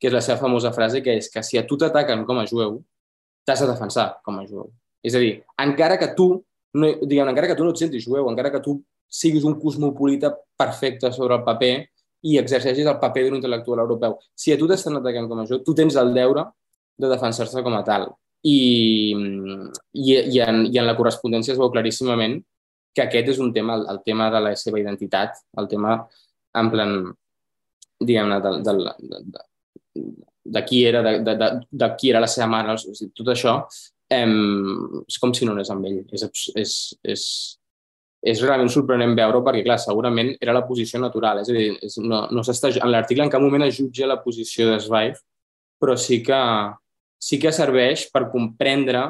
que 0.00 0.08
és 0.10 0.14
la 0.14 0.22
seva 0.24 0.40
famosa 0.40 0.72
frase, 0.74 1.02
que 1.02 1.18
és 1.20 1.28
que 1.30 1.42
si 1.46 1.60
a 1.60 1.66
tu 1.68 1.78
t'ataquen 1.78 2.24
com 2.28 2.40
a 2.40 2.46
jueu, 2.48 2.80
t'has 3.46 3.60
de 3.62 3.68
defensar 3.70 4.08
com 4.24 4.38
a 4.40 4.46
jueu. 4.46 4.70
És 5.02 5.14
a 5.18 5.20
dir, 5.22 5.36
encara 5.62 5.98
que 5.98 6.12
tu, 6.18 6.32
no, 6.74 6.94
diguem, 7.02 7.28
encara 7.30 7.50
que 7.50 7.58
tu 7.58 7.66
no 7.66 7.74
et 7.74 7.82
sentis 7.82 8.06
jueu, 8.06 8.28
encara 8.30 8.50
que 8.54 8.62
tu 8.64 8.78
siguis 9.12 9.44
un 9.44 9.58
cosmopolita 9.60 10.32
perfecte 10.58 11.12
sobre 11.12 11.36
el 11.36 11.44
paper 11.44 11.74
i 12.26 12.38
exerceixis 12.40 12.86
el 12.86 12.98
paper 13.02 13.26
d'un 13.26 13.38
intel·lectual 13.40 13.82
europeu, 13.82 14.16
si 14.34 14.54
a 14.54 14.58
tu 14.58 14.68
t'estan 14.70 14.98
atacant 15.00 15.28
com 15.28 15.42
a 15.42 15.46
jueu, 15.46 15.62
tu 15.66 15.74
tens 15.74 15.98
el 16.00 16.14
deure 16.14 16.46
de 16.98 17.10
defensar-se 17.10 17.62
com 17.66 17.74
a 17.76 17.82
tal. 17.84 18.12
I, 18.42 19.14
i, 19.94 20.06
i, 20.18 20.40
en, 20.42 20.64
I 20.66 20.80
en 20.80 20.88
la 20.88 20.96
correspondència 20.98 21.54
es 21.54 21.60
veu 21.60 21.70
claríssimament 21.70 22.40
que 22.92 23.04
aquest 23.04 23.32
és 23.34 23.40
un 23.40 23.52
tema, 23.54 23.76
el, 23.78 23.86
el 23.92 24.02
tema 24.04 24.28
de 24.34 24.40
la 24.42 24.52
seva 24.58 24.80
identitat, 24.80 25.38
el 25.60 25.68
tema 25.70 25.96
en 26.58 26.68
plan, 26.72 26.98
diguem-ne, 28.02 28.40
de, 28.44 28.52
de, 28.66 28.74
de, 28.98 29.22
de, 29.32 30.04
de 30.44 30.64
qui 30.66 30.82
era, 30.84 31.02
de, 31.06 31.18
de, 31.24 31.36
de, 31.38 31.50
de 31.70 31.90
qui 31.96 32.10
era 32.10 32.20
la 32.20 32.28
seva 32.28 32.50
mare, 32.50 32.74
o 32.74 32.78
sigui, 32.82 33.12
tot 33.16 33.32
això 33.32 33.56
em, 34.12 34.34
és 35.06 35.18
com 35.22 35.32
si 35.34 35.48
no 35.48 35.54
anés 35.56 35.70
amb 35.72 35.86
ell. 35.88 36.02
És, 36.12 36.26
és, 36.58 36.76
és, 37.14 37.24
és 38.34 38.44
realment 38.44 38.70
sorprenent 38.72 39.16
veure 39.18 39.42
perquè, 39.46 39.64
clar, 39.66 39.78
segurament 39.80 40.34
era 40.40 40.56
la 40.56 40.66
posició 40.66 41.00
natural. 41.00 41.42
És 41.42 41.50
a 41.52 41.56
dir, 41.56 41.70
és, 41.80 41.98
no, 42.02 42.26
no 42.30 42.44
s'està, 42.46 42.72
en 42.78 42.92
l'article 42.92 43.26
en 43.26 43.32
cap 43.32 43.44
moment 43.44 43.64
es 43.66 43.78
jutja 43.78 44.10
la 44.10 44.20
posició 44.24 44.68
de 44.68 44.78
Zweig, 44.82 45.18
però 45.80 45.96
sí 45.98 46.20
que, 46.26 46.42
sí 47.22 47.38
que 47.38 47.52
serveix 47.54 48.08
per 48.10 48.26
comprendre 48.32 49.06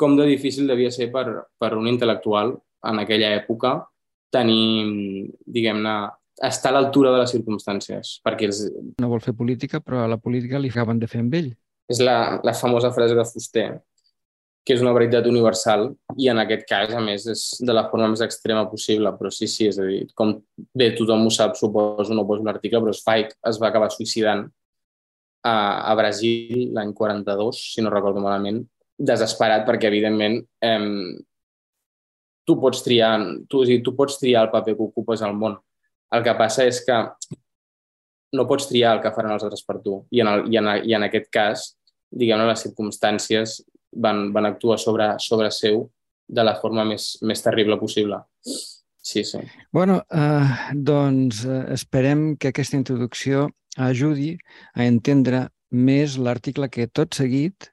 com 0.00 0.16
de 0.16 0.26
difícil 0.26 0.66
devia 0.66 0.90
ser 0.90 1.10
per, 1.12 1.26
per 1.60 1.74
un 1.76 1.86
intel·lectual 1.90 2.54
en 2.88 3.00
aquella 3.02 3.30
època 3.36 3.76
tenir, 4.34 5.30
diguem-ne, 5.46 5.94
estar 6.42 6.72
a 6.72 6.74
l'altura 6.78 7.12
de 7.14 7.20
les 7.22 7.34
circumstàncies. 7.36 8.18
Perquè 8.24 8.48
els... 8.48 8.64
No 9.00 9.10
vol 9.12 9.22
fer 9.22 9.36
política, 9.38 9.78
però 9.84 10.02
a 10.02 10.10
la 10.10 10.18
política 10.18 10.58
li 10.58 10.72
acaben 10.72 10.98
de 10.98 11.10
fer 11.10 11.22
amb 11.22 11.36
ell. 11.38 11.52
És 11.90 12.00
la, 12.02 12.40
la 12.42 12.56
famosa 12.56 12.90
frase 12.96 13.14
de 13.14 13.26
Fuster, 13.28 13.68
que 14.64 14.74
és 14.74 14.82
una 14.82 14.94
veritat 14.96 15.28
universal 15.28 15.90
i 16.18 16.30
en 16.32 16.40
aquest 16.42 16.64
cas, 16.66 16.90
a 16.96 17.02
més, 17.04 17.28
és 17.30 17.44
de 17.60 17.76
la 17.76 17.86
forma 17.92 18.08
més 18.10 18.24
extrema 18.24 18.64
possible. 18.70 19.12
Però 19.20 19.30
sí, 19.30 19.46
sí, 19.52 19.68
és 19.70 19.78
a 19.78 19.86
dir, 19.86 20.02
com 20.18 20.34
bé 20.74 20.90
tothom 20.98 21.28
ho 21.28 21.32
sap, 21.32 21.54
suposo, 21.60 22.16
no 22.16 22.26
poso 22.26 22.42
l'article, 22.48 22.82
però 22.82 22.96
Spike 22.96 23.38
es 23.52 23.62
va 23.62 23.70
acabar 23.70 23.92
suïcidant 23.94 24.48
a, 25.44 25.54
a 25.90 25.94
Brasil 25.98 26.72
l'any 26.74 26.94
42, 26.96 27.60
si 27.74 27.84
no 27.84 27.92
recordo 27.92 28.22
malament, 28.24 28.62
desesperat 28.96 29.66
perquè, 29.68 29.90
evidentment, 29.90 30.40
eh, 30.64 31.20
tu 32.44 32.58
pots 32.60 32.82
triar, 32.84 33.16
tu, 33.48 33.62
o 33.62 33.66
sigui, 33.66 33.82
tu 33.84 33.94
pots 33.96 34.18
triar 34.20 34.46
el 34.46 34.52
paper 34.52 34.76
que 34.76 34.88
ocupes 34.88 35.22
al 35.24 35.36
món. 35.36 35.56
El 36.14 36.24
que 36.24 36.34
passa 36.38 36.66
és 36.68 36.80
que 36.84 36.98
no 38.34 38.46
pots 38.50 38.68
triar 38.68 38.96
el 38.96 39.02
que 39.02 39.12
faran 39.14 39.34
els 39.34 39.46
altres 39.46 39.64
per 39.66 39.80
tu. 39.82 40.02
I 40.14 40.22
en, 40.22 40.30
el, 40.30 40.46
i 40.52 40.60
en, 40.60 40.70
i 40.84 40.96
en 40.96 41.06
aquest 41.08 41.30
cas, 41.32 41.70
diguem-ne, 42.12 42.46
les 42.50 42.64
circumstàncies 42.66 43.58
van, 44.04 44.28
van 44.34 44.50
actuar 44.50 44.78
sobre, 44.82 45.14
sobre 45.22 45.50
seu 45.54 45.86
de 46.28 46.44
la 46.44 46.56
forma 46.60 46.84
més, 46.88 47.14
més 47.22 47.42
terrible 47.44 47.78
possible. 47.80 48.20
Sí, 49.04 49.22
sí. 49.28 49.38
Bueno, 49.72 49.98
eh, 50.08 50.72
doncs 50.72 51.42
eh, 51.44 51.60
esperem 51.74 52.36
que 52.40 52.48
aquesta 52.48 52.78
introducció 52.78 53.50
ajudi 53.76 54.34
a 54.74 54.86
entendre 54.86 55.48
més 55.74 56.18
l'article 56.18 56.70
que 56.70 56.86
tot 56.86 57.14
seguit 57.18 57.70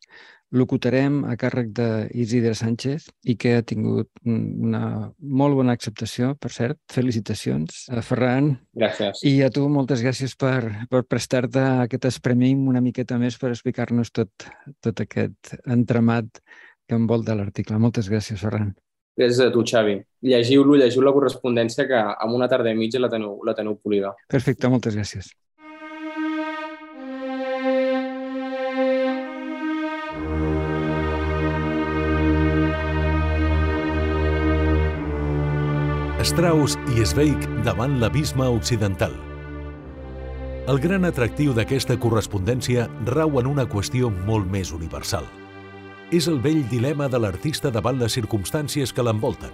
locutarem 0.52 1.22
a 1.32 1.38
càrrec 1.40 1.72
d'Isidre 1.72 2.54
Sánchez 2.58 3.08
i 3.32 3.38
que 3.40 3.54
ha 3.56 3.64
tingut 3.64 4.10
una 4.26 4.84
molt 5.18 5.56
bona 5.56 5.76
acceptació, 5.78 6.34
per 6.36 6.52
cert. 6.52 6.80
Felicitacions 6.92 7.86
a 7.92 8.04
Ferran. 8.04 8.52
Gràcies. 8.76 9.24
I 9.28 9.38
a 9.46 9.50
tu 9.54 9.68
moltes 9.72 10.04
gràcies 10.04 10.36
per, 10.36 10.88
per 10.92 11.06
prestar-te 11.08 11.64
aquest 11.86 12.10
espremim 12.12 12.68
una 12.68 12.84
miqueta 12.84 13.20
més 13.22 13.40
per 13.40 13.54
explicar-nos 13.54 14.12
tot, 14.12 14.48
tot 14.84 15.04
aquest 15.06 15.56
entramat 15.64 16.44
que 16.88 17.00
envolta 17.00 17.38
l'article. 17.38 17.80
Moltes 17.80 18.12
gràcies, 18.12 18.42
Ferran. 18.44 18.74
Gràcies 19.20 19.40
a 19.44 19.52
tu, 19.54 19.64
Xavi. 19.68 19.98
Llegiu-lo, 20.28 20.76
llegiu 20.80 21.04
la 21.04 21.14
correspondència 21.16 21.88
que 21.88 22.00
amb 22.00 22.36
una 22.36 22.48
tarda 22.52 22.72
i 22.72 22.78
mitja 22.80 23.00
la 23.00 23.10
teniu, 23.12 23.40
la 23.48 23.56
teniu 23.56 23.78
polida. 23.80 24.14
Perfecte, 24.32 24.72
moltes 24.72 25.00
gràcies. 25.00 25.32
Strauss 36.22 36.78
i 36.94 37.02
Zweig 37.02 37.46
davant 37.66 37.96
l'abisme 37.98 38.46
occidental. 38.46 39.14
El 40.70 40.78
gran 40.80 41.08
atractiu 41.08 41.56
d'aquesta 41.58 41.96
correspondència 41.98 42.84
rau 43.10 43.40
en 43.42 43.50
una 43.50 43.66
qüestió 43.66 44.12
molt 44.28 44.46
més 44.52 44.70
universal. 44.76 45.26
És 46.14 46.28
el 46.30 46.38
vell 46.44 46.62
dilema 46.70 47.08
de 47.10 47.18
l'artista 47.24 47.72
davant 47.74 47.98
les 47.98 48.14
circumstàncies 48.14 48.94
que 48.94 49.06
l'envolten. 49.06 49.50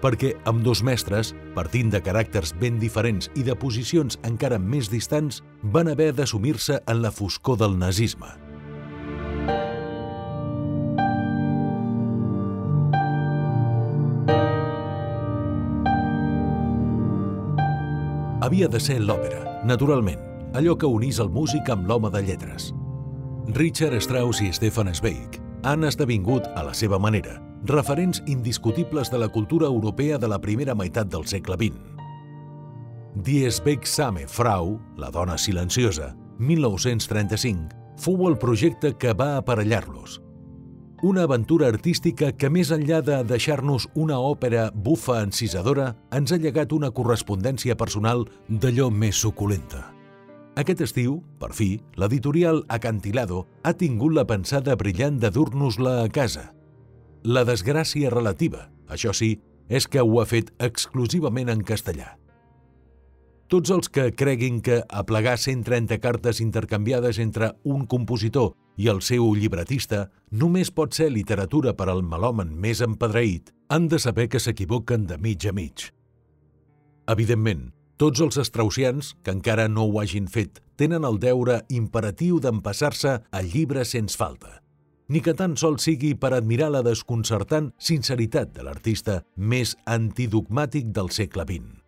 Perquè 0.00 0.36
amb 0.46 0.62
dos 0.62 0.84
mestres, 0.86 1.34
partint 1.56 1.90
de 1.90 2.02
caràcters 2.04 2.54
ben 2.60 2.78
diferents 2.78 3.26
i 3.34 3.42
de 3.42 3.58
posicions 3.58 4.20
encara 4.22 4.62
més 4.62 4.92
distants, 4.92 5.42
van 5.74 5.90
haver 5.90 6.12
d'assumir-se 6.14 6.78
en 6.86 7.02
la 7.02 7.10
foscor 7.10 7.58
del 7.58 7.76
nazisme– 7.78 8.30
havia 18.40 18.68
de 18.68 18.80
ser 18.80 18.98
l'òpera, 19.00 19.60
naturalment, 19.64 20.20
allò 20.56 20.76
que 20.76 20.88
unís 20.88 21.20
el 21.20 21.30
músic 21.30 21.68
amb 21.70 21.86
l'home 21.88 22.10
de 22.10 22.22
lletres. 22.24 22.72
Richard 23.54 24.00
Strauss 24.00 24.40
i 24.40 24.50
Stefan 24.52 24.92
Zweig 24.94 25.40
han 25.64 25.84
esdevingut, 25.84 26.46
a 26.56 26.64
la 26.64 26.74
seva 26.74 26.98
manera, 26.98 27.36
referents 27.68 28.22
indiscutibles 28.26 29.10
de 29.10 29.18
la 29.18 29.28
cultura 29.28 29.66
europea 29.66 30.18
de 30.18 30.28
la 30.28 30.40
primera 30.40 30.74
meitat 30.74 31.10
del 31.12 31.26
segle 31.26 31.56
XX. 31.60 31.76
Die 33.14 33.50
Same 33.84 34.26
Frau, 34.26 34.78
la 34.96 35.10
dona 35.10 35.36
silenciosa, 35.36 36.14
1935, 36.38 37.76
fou 38.00 38.28
el 38.28 38.38
projecte 38.38 38.94
que 38.96 39.12
va 39.12 39.36
aparellar-los, 39.36 40.22
una 41.02 41.22
aventura 41.24 41.68
artística 41.68 42.30
que, 42.36 42.50
més 42.52 42.70
enllà 42.74 43.00
de 43.04 43.22
deixar-nos 43.24 43.86
una 43.94 44.18
òpera 44.20 44.68
bufa 44.74 45.20
encisadora, 45.24 45.94
ens 46.12 46.32
ha 46.32 46.38
llegat 46.40 46.74
una 46.76 46.90
correspondència 46.92 47.76
personal 47.76 48.26
d'allò 48.48 48.90
més 48.92 49.16
suculenta. 49.16 49.86
Aquest 50.60 50.84
estiu, 50.84 51.20
per 51.40 51.52
fi, 51.56 51.78
l'editorial 51.96 52.64
Acantilado 52.68 53.46
ha 53.64 53.72
tingut 53.72 54.12
la 54.12 54.26
pensada 54.28 54.76
brillant 54.76 55.20
de 55.22 55.30
dur-nos-la 55.32 56.02
a 56.04 56.08
casa. 56.12 56.50
La 57.24 57.46
desgràcia 57.48 58.12
relativa, 58.12 58.68
això 58.88 59.14
sí, 59.16 59.38
és 59.70 59.86
que 59.88 60.02
ho 60.04 60.20
ha 60.20 60.26
fet 60.28 60.52
exclusivament 60.58 61.48
en 61.48 61.64
castellà. 61.64 62.19
Tots 63.50 63.72
els 63.74 63.88
que 63.90 64.12
creguin 64.14 64.60
que 64.62 64.76
aplegar 64.94 65.32
130 65.42 65.96
cartes 65.98 66.38
intercanviades 66.38 67.18
entre 67.18 67.48
un 67.66 67.82
compositor 67.90 68.52
i 68.78 68.86
el 68.92 69.00
seu 69.02 69.24
llibretista 69.34 70.04
només 70.30 70.70
pot 70.70 70.94
ser 70.94 71.08
literatura 71.10 71.72
per 71.74 71.88
al 71.90 72.04
melòmen 72.06 72.52
més 72.54 72.78
empedreït, 72.86 73.50
han 73.66 73.88
de 73.90 73.98
saber 73.98 74.28
que 74.30 74.38
s'equivoquen 74.38 75.08
de 75.10 75.18
mig 75.18 75.48
a 75.50 75.52
mig. 75.56 75.88
Evidentment, 77.10 77.72
tots 77.98 78.22
els 78.22 78.38
estrausians, 78.38 79.16
que 79.26 79.34
encara 79.34 79.66
no 79.66 79.88
ho 79.88 79.98
hagin 79.98 80.30
fet, 80.30 80.62
tenen 80.78 81.02
el 81.02 81.18
deure 81.18 81.58
imperatiu 81.74 82.38
d'empassar-se 82.38 83.18
el 83.34 83.50
llibre 83.50 83.82
sense 83.82 84.14
falta, 84.14 84.60
ni 85.10 85.18
que 85.26 85.34
tan 85.34 85.58
sol 85.58 85.82
sigui 85.82 86.14
per 86.14 86.36
admirar 86.38 86.70
la 86.70 86.86
desconcertant 86.86 87.72
sinceritat 87.82 88.54
de 88.54 88.62
l'artista 88.62 89.24
més 89.34 89.74
antidogmàtic 89.90 90.94
del 90.94 91.10
segle 91.10 91.50
XX. 91.50 91.79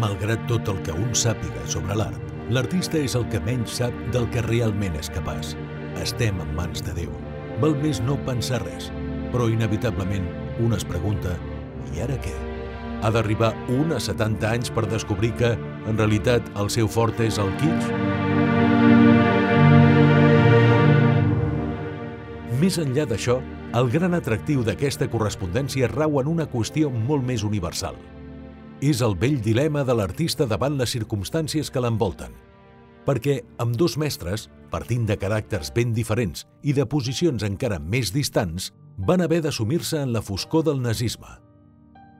Malgrat 0.00 0.40
tot 0.48 0.68
el 0.72 0.78
que 0.86 0.94
un 0.96 1.10
sàpiga 1.18 1.62
sobre 1.68 1.96
l'art, 1.98 2.30
l'artista 2.54 3.00
és 3.00 3.16
el 3.18 3.26
que 3.32 3.40
menys 3.44 3.74
sap 3.80 3.96
del 4.14 4.28
que 4.32 4.44
realment 4.46 4.94
és 4.96 5.10
capaç. 5.12 5.52
Estem 6.00 6.38
en 6.40 6.54
mans 6.56 6.84
de 6.86 6.94
Déu. 6.96 7.10
Val 7.60 7.74
més 7.82 8.00
no 8.06 8.16
pensar 8.26 8.62
res, 8.62 8.88
però 9.34 9.50
inevitablement 9.52 10.28
un 10.64 10.72
es 10.76 10.86
pregunta 10.88 11.34
i 11.92 12.00
ara 12.04 12.16
què? 12.24 12.32
Ha 13.02 13.10
d'arribar 13.12 13.50
un 13.74 13.92
a 13.92 14.00
70 14.00 14.48
anys 14.48 14.72
per 14.72 14.86
descobrir 14.88 15.34
que, 15.36 15.52
en 15.90 15.98
realitat, 15.98 16.48
el 16.56 16.70
seu 16.72 16.88
fort 16.88 17.20
és 17.20 17.40
el 17.42 17.52
kitsch? 17.60 17.92
Més 22.62 22.78
enllà 22.80 23.04
d'això, 23.10 23.40
el 23.76 23.92
gran 23.92 24.14
atractiu 24.16 24.64
d'aquesta 24.64 25.10
correspondència 25.12 25.90
rau 25.92 26.20
en 26.22 26.32
una 26.38 26.48
qüestió 26.48 26.88
molt 26.94 27.26
més 27.28 27.44
universal– 27.44 27.98
és 28.82 29.00
el 29.06 29.14
vell 29.14 29.38
dilema 29.40 29.84
de 29.86 29.94
l'artista 29.94 30.46
davant 30.50 30.74
les 30.76 30.90
circumstàncies 30.90 31.70
que 31.70 31.80
l'envolten. 31.80 32.34
Perquè 33.06 33.40
amb 33.62 33.76
dos 33.78 33.94
mestres, 33.98 34.48
partint 34.70 35.06
de 35.06 35.16
caràcters 35.18 35.70
ben 35.74 35.92
diferents 35.94 36.46
i 36.62 36.74
de 36.74 36.86
posicions 36.86 37.44
encara 37.46 37.78
més 37.78 38.12
distants, 38.14 38.72
van 38.98 39.22
haver 39.22 39.40
d'assumir-se 39.42 40.02
en 40.02 40.12
la 40.12 40.22
foscor 40.22 40.64
del 40.66 40.82
nazisme. 40.82 41.30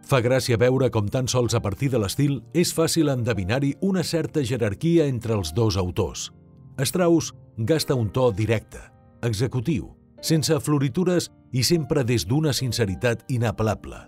Fa 0.07 0.21
gràcia 0.23 0.59
veure 0.59 0.90
com 0.90 1.09
tan 1.11 1.28
sols 1.31 1.54
a 1.54 1.61
partir 1.62 1.90
de 1.92 1.99
l'estil 2.02 2.40
és 2.54 2.73
fàcil 2.75 3.11
endevinar-hi 3.11 3.76
una 3.81 4.02
certa 4.02 4.42
jerarquia 4.42 5.07
entre 5.07 5.35
els 5.38 5.52
dos 5.54 5.76
autors. 5.76 6.31
Strauss 6.78 7.33
gasta 7.59 7.95
un 7.95 8.11
to 8.11 8.31
directe, 8.33 8.81
executiu, 9.23 9.92
sense 10.23 10.59
floritures 10.61 11.31
i 11.52 11.62
sempre 11.66 12.04
des 12.04 12.26
d'una 12.26 12.54
sinceritat 12.54 13.26
inapel·lable. 13.31 13.99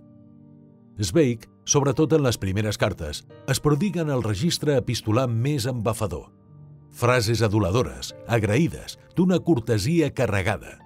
Zweig 1.03 1.49
sobretot 1.65 2.13
en 2.13 2.23
les 2.25 2.39
primeres 2.39 2.79
cartes, 2.79 3.25
es 3.49 3.61
prodiguen 3.61 4.11
el 4.11 4.23
registre 4.23 4.77
epistolar 4.77 5.27
més 5.29 5.67
embafador. 5.67 6.31
Frases 6.95 7.43
aduladores, 7.43 8.15
agraïdes, 8.29 8.99
d'una 9.17 9.41
cortesia 9.43 10.13
carregada. 10.15 10.79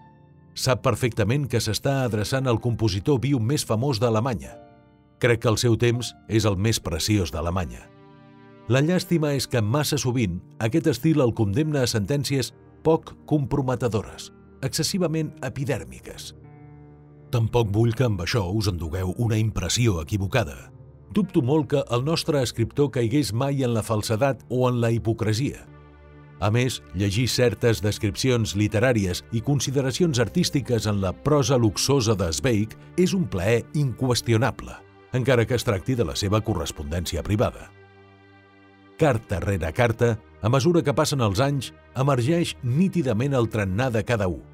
Sap 0.55 0.81
perfectament 0.83 1.45
que 1.51 1.61
s'està 1.61 2.01
adreçant 2.07 2.49
al 2.49 2.63
compositor 2.65 3.21
viu 3.23 3.39
més 3.39 3.67
famós 3.69 4.01
d'Alemanya. 4.01 4.57
Crec 5.21 5.43
que 5.45 5.51
el 5.53 5.59
seu 5.61 5.77
temps 5.77 6.15
és 6.29 6.47
el 6.49 6.57
més 6.57 6.81
preciós 6.81 7.35
d'Alemanya. 7.35 7.85
La 8.69 8.81
llàstima 8.85 9.35
és 9.37 9.47
que 9.49 9.63
massa 9.65 9.99
sovint 9.99 10.41
aquest 10.65 10.91
estil 10.93 11.23
el 11.25 11.35
condemna 11.35 11.85
a 11.85 11.91
sentències 11.91 12.53
poc 12.85 13.15
comprometedores, 13.27 14.31
excessivament 14.63 15.33
epidèrmiques, 15.45 16.35
Tampoc 17.31 17.69
vull 17.73 17.93
que 17.93 18.07
amb 18.09 18.23
això 18.25 18.47
us 18.57 18.71
endugueu 18.71 19.13
una 19.21 19.37
impressió 19.37 20.01
equivocada. 20.01 20.71
Dubto 21.13 21.43
molt 21.45 21.69
que 21.73 21.83
el 21.93 22.05
nostre 22.05 22.41
escriptor 22.45 22.91
caigués 22.95 23.33
mai 23.33 23.65
en 23.65 23.75
la 23.75 23.83
falsedat 23.85 24.45
o 24.49 24.69
en 24.69 24.81
la 24.81 24.91
hipocresia. 24.93 25.67
A 26.41 26.53
més, 26.55 26.79
llegir 26.95 27.27
certes 27.29 27.83
descripcions 27.83 28.55
literàries 28.57 29.25
i 29.35 29.43
consideracions 29.43 30.21
artístiques 30.23 30.87
en 30.87 31.01
la 31.03 31.13
prosa 31.13 31.59
luxosa 31.59 32.15
de 32.15 32.31
Zweig 32.33 32.77
és 32.97 33.15
un 33.17 33.27
plaer 33.27 33.65
inqüestionable, 33.75 34.77
encara 35.13 35.45
que 35.45 35.59
es 35.59 35.67
tracti 35.67 35.99
de 35.99 36.07
la 36.07 36.15
seva 36.17 36.41
correspondència 36.41 37.25
privada. 37.27 37.69
Carta 38.99 39.41
rere 39.41 39.73
carta, 39.73 40.17
a 40.43 40.49
mesura 40.49 40.83
que 40.83 40.95
passen 40.95 41.21
els 41.23 41.43
anys, 41.43 41.73
emergeix 41.99 42.55
nítidament 42.63 43.35
el 43.35 43.51
trennar 43.51 43.91
de 43.95 44.05
cada 44.07 44.31
un. 44.31 44.45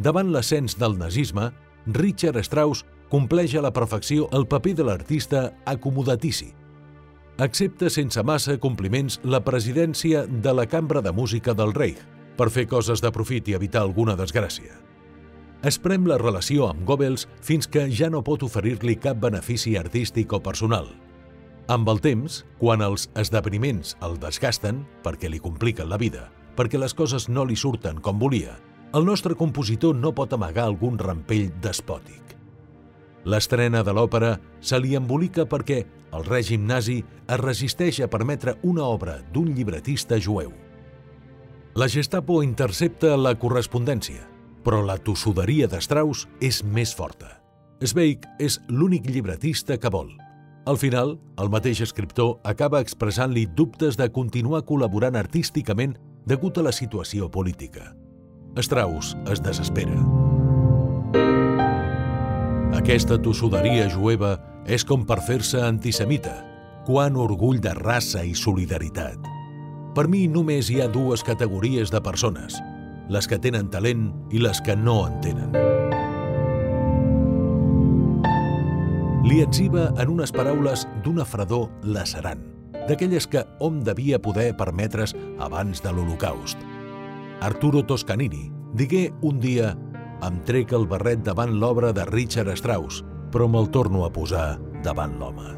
Davant 0.00 0.32
l'ascens 0.32 0.78
del 0.80 0.96
nazisme, 0.96 1.50
Richard 1.86 2.42
Strauss 2.44 2.84
compleix 3.10 3.54
a 3.56 3.62
la 3.64 3.72
perfecció 3.72 4.28
el 4.36 4.46
paper 4.46 4.74
de 4.78 4.84
l'artista 4.86 5.42
acomodatici. 5.66 6.52
Accepta 7.40 7.88
sense 7.90 8.22
massa 8.22 8.58
compliments 8.60 9.18
la 9.24 9.40
presidència 9.40 10.26
de 10.28 10.52
la 10.52 10.66
Cambra 10.68 11.00
de 11.00 11.12
Música 11.12 11.54
del 11.56 11.72
Reich 11.72 12.02
per 12.36 12.50
fer 12.52 12.66
coses 12.68 13.00
de 13.00 13.10
profit 13.12 13.48
i 13.48 13.56
evitar 13.56 13.82
alguna 13.82 14.16
desgràcia. 14.16 14.76
Es 15.64 15.76
prem 15.76 16.06
la 16.08 16.16
relació 16.20 16.70
amb 16.70 16.86
Goebbels 16.88 17.26
fins 17.44 17.68
que 17.68 17.86
ja 17.92 18.08
no 18.12 18.22
pot 18.24 18.44
oferir-li 18.46 18.96
cap 18.96 19.18
benefici 19.20 19.74
artístic 19.76 20.32
o 20.32 20.40
personal. 20.40 20.88
Amb 21.68 21.88
el 21.92 22.00
temps, 22.00 22.44
quan 22.58 22.80
els 22.82 23.10
esdeveniments 23.20 23.96
el 24.04 24.16
desgasten 24.20 24.84
perquè 25.04 25.28
li 25.28 25.40
compliquen 25.40 25.88
la 25.88 26.00
vida, 26.00 26.30
perquè 26.56 26.80
les 26.80 26.96
coses 26.96 27.28
no 27.28 27.44
li 27.44 27.56
surten 27.56 28.00
com 28.00 28.18
volia, 28.18 28.56
el 28.92 29.04
nostre 29.06 29.36
compositor 29.38 29.94
no 29.94 30.10
pot 30.14 30.32
amagar 30.34 30.64
algun 30.66 30.98
rampell 30.98 31.50
despòtic. 31.62 32.34
L'estrena 33.24 33.82
de 33.84 33.92
l'òpera 33.94 34.32
se 34.60 34.78
li 34.80 34.96
embolica 34.96 35.44
perquè 35.46 35.84
el 36.16 36.24
règim 36.26 36.64
nazi 36.66 36.98
es 37.02 37.40
resisteix 37.40 38.00
a 38.00 38.08
permetre 38.10 38.56
una 38.62 38.88
obra 38.88 39.20
d'un 39.32 39.52
llibretista 39.54 40.18
jueu. 40.18 40.50
La 41.74 41.86
Gestapo 41.88 42.42
intercepta 42.42 43.14
la 43.16 43.36
correspondència, 43.38 44.26
però 44.64 44.80
la 44.82 44.98
tossuderia 44.98 45.68
de 45.70 45.78
Strauss 45.80 46.26
és 46.40 46.64
més 46.64 46.94
forta. 46.96 47.36
Zweig 47.80 48.26
és 48.42 48.58
l'únic 48.68 49.06
llibretista 49.06 49.78
que 49.78 49.88
vol. 49.88 50.10
Al 50.66 50.76
final, 50.76 51.14
el 51.40 51.48
mateix 51.48 51.80
escriptor 51.80 52.40
acaba 52.44 52.82
expressant-li 52.82 53.46
dubtes 53.56 53.96
de 53.96 54.10
continuar 54.12 54.66
col·laborant 54.68 55.16
artísticament 55.16 55.96
degut 56.26 56.58
a 56.58 56.66
la 56.66 56.74
situació 56.74 57.30
política. 57.30 57.99
Strauss 58.56 59.16
es 59.30 59.42
desespera. 59.42 59.94
Aquesta 62.74 63.18
tossuderia 63.22 63.86
jueva 63.92 64.34
és 64.66 64.84
com 64.86 65.04
per 65.06 65.20
fer-se 65.22 65.60
antisemita. 65.62 66.34
Quant 66.86 67.16
orgull 67.20 67.60
de 67.62 67.74
raça 67.76 68.24
i 68.24 68.34
solidaritat. 68.34 69.28
Per 69.94 70.06
mi 70.10 70.26
només 70.30 70.70
hi 70.70 70.80
ha 70.80 70.88
dues 70.90 71.22
categories 71.26 71.90
de 71.92 72.00
persones, 72.02 72.58
les 73.10 73.26
que 73.30 73.38
tenen 73.38 73.70
talent 73.70 74.08
i 74.30 74.42
les 74.42 74.62
que 74.64 74.76
no 74.78 75.04
en 75.06 75.20
tenen. 75.22 75.54
Li 79.26 79.42
etziba 79.44 79.90
en 80.00 80.10
unes 80.10 80.32
paraules 80.34 80.86
d'una 81.04 81.26
fredor 81.28 81.68
lacerant, 81.84 82.42
d'aquelles 82.88 83.28
que 83.30 83.44
hom 83.60 83.82
devia 83.86 84.18
poder 84.18 84.54
permetre's 84.56 85.14
abans 85.38 85.82
de 85.84 85.92
l'Holocaust. 85.92 86.79
Arturo 87.40 87.80
Toscanini 87.82 88.50
digué 88.76 89.10
un 89.22 89.40
dia 89.40 89.72
«Em 90.20 90.42
trec 90.44 90.74
el 90.76 90.84
barret 90.84 91.22
davant 91.24 91.54
l'obra 91.56 91.88
de 91.96 92.04
Richard 92.10 92.52
Strauss, 92.52 93.00
però 93.32 93.46
me'l 93.48 93.70
torno 93.72 94.04
a 94.04 94.10
posar 94.12 94.58
davant 94.84 95.16
l'home». 95.16 95.54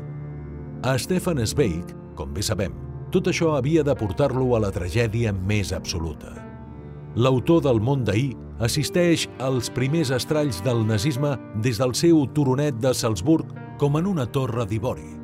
A 0.86 0.94
Stefan 0.98 1.42
Zweig, 1.42 1.90
com 2.14 2.30
bé 2.34 2.42
sabem, 2.46 2.76
tot 3.10 3.26
això 3.26 3.56
havia 3.56 3.82
de 3.82 3.96
portar-lo 3.98 4.54
a 4.54 4.60
la 4.62 4.70
tragèdia 4.70 5.32
més 5.34 5.72
absoluta. 5.74 6.36
L'autor 7.18 7.64
del 7.66 7.82
món 7.82 8.06
d'ahir 8.06 8.36
assisteix 8.62 9.26
als 9.42 9.68
primers 9.74 10.14
estralls 10.14 10.62
del 10.62 10.86
nazisme 10.86 11.34
des 11.66 11.82
del 11.82 11.96
seu 11.98 12.22
turonet 12.30 12.78
de 12.78 12.94
Salzburg 12.94 13.50
com 13.82 13.98
en 13.98 14.06
una 14.06 14.28
torre 14.30 14.68
d'ivori. 14.70 15.21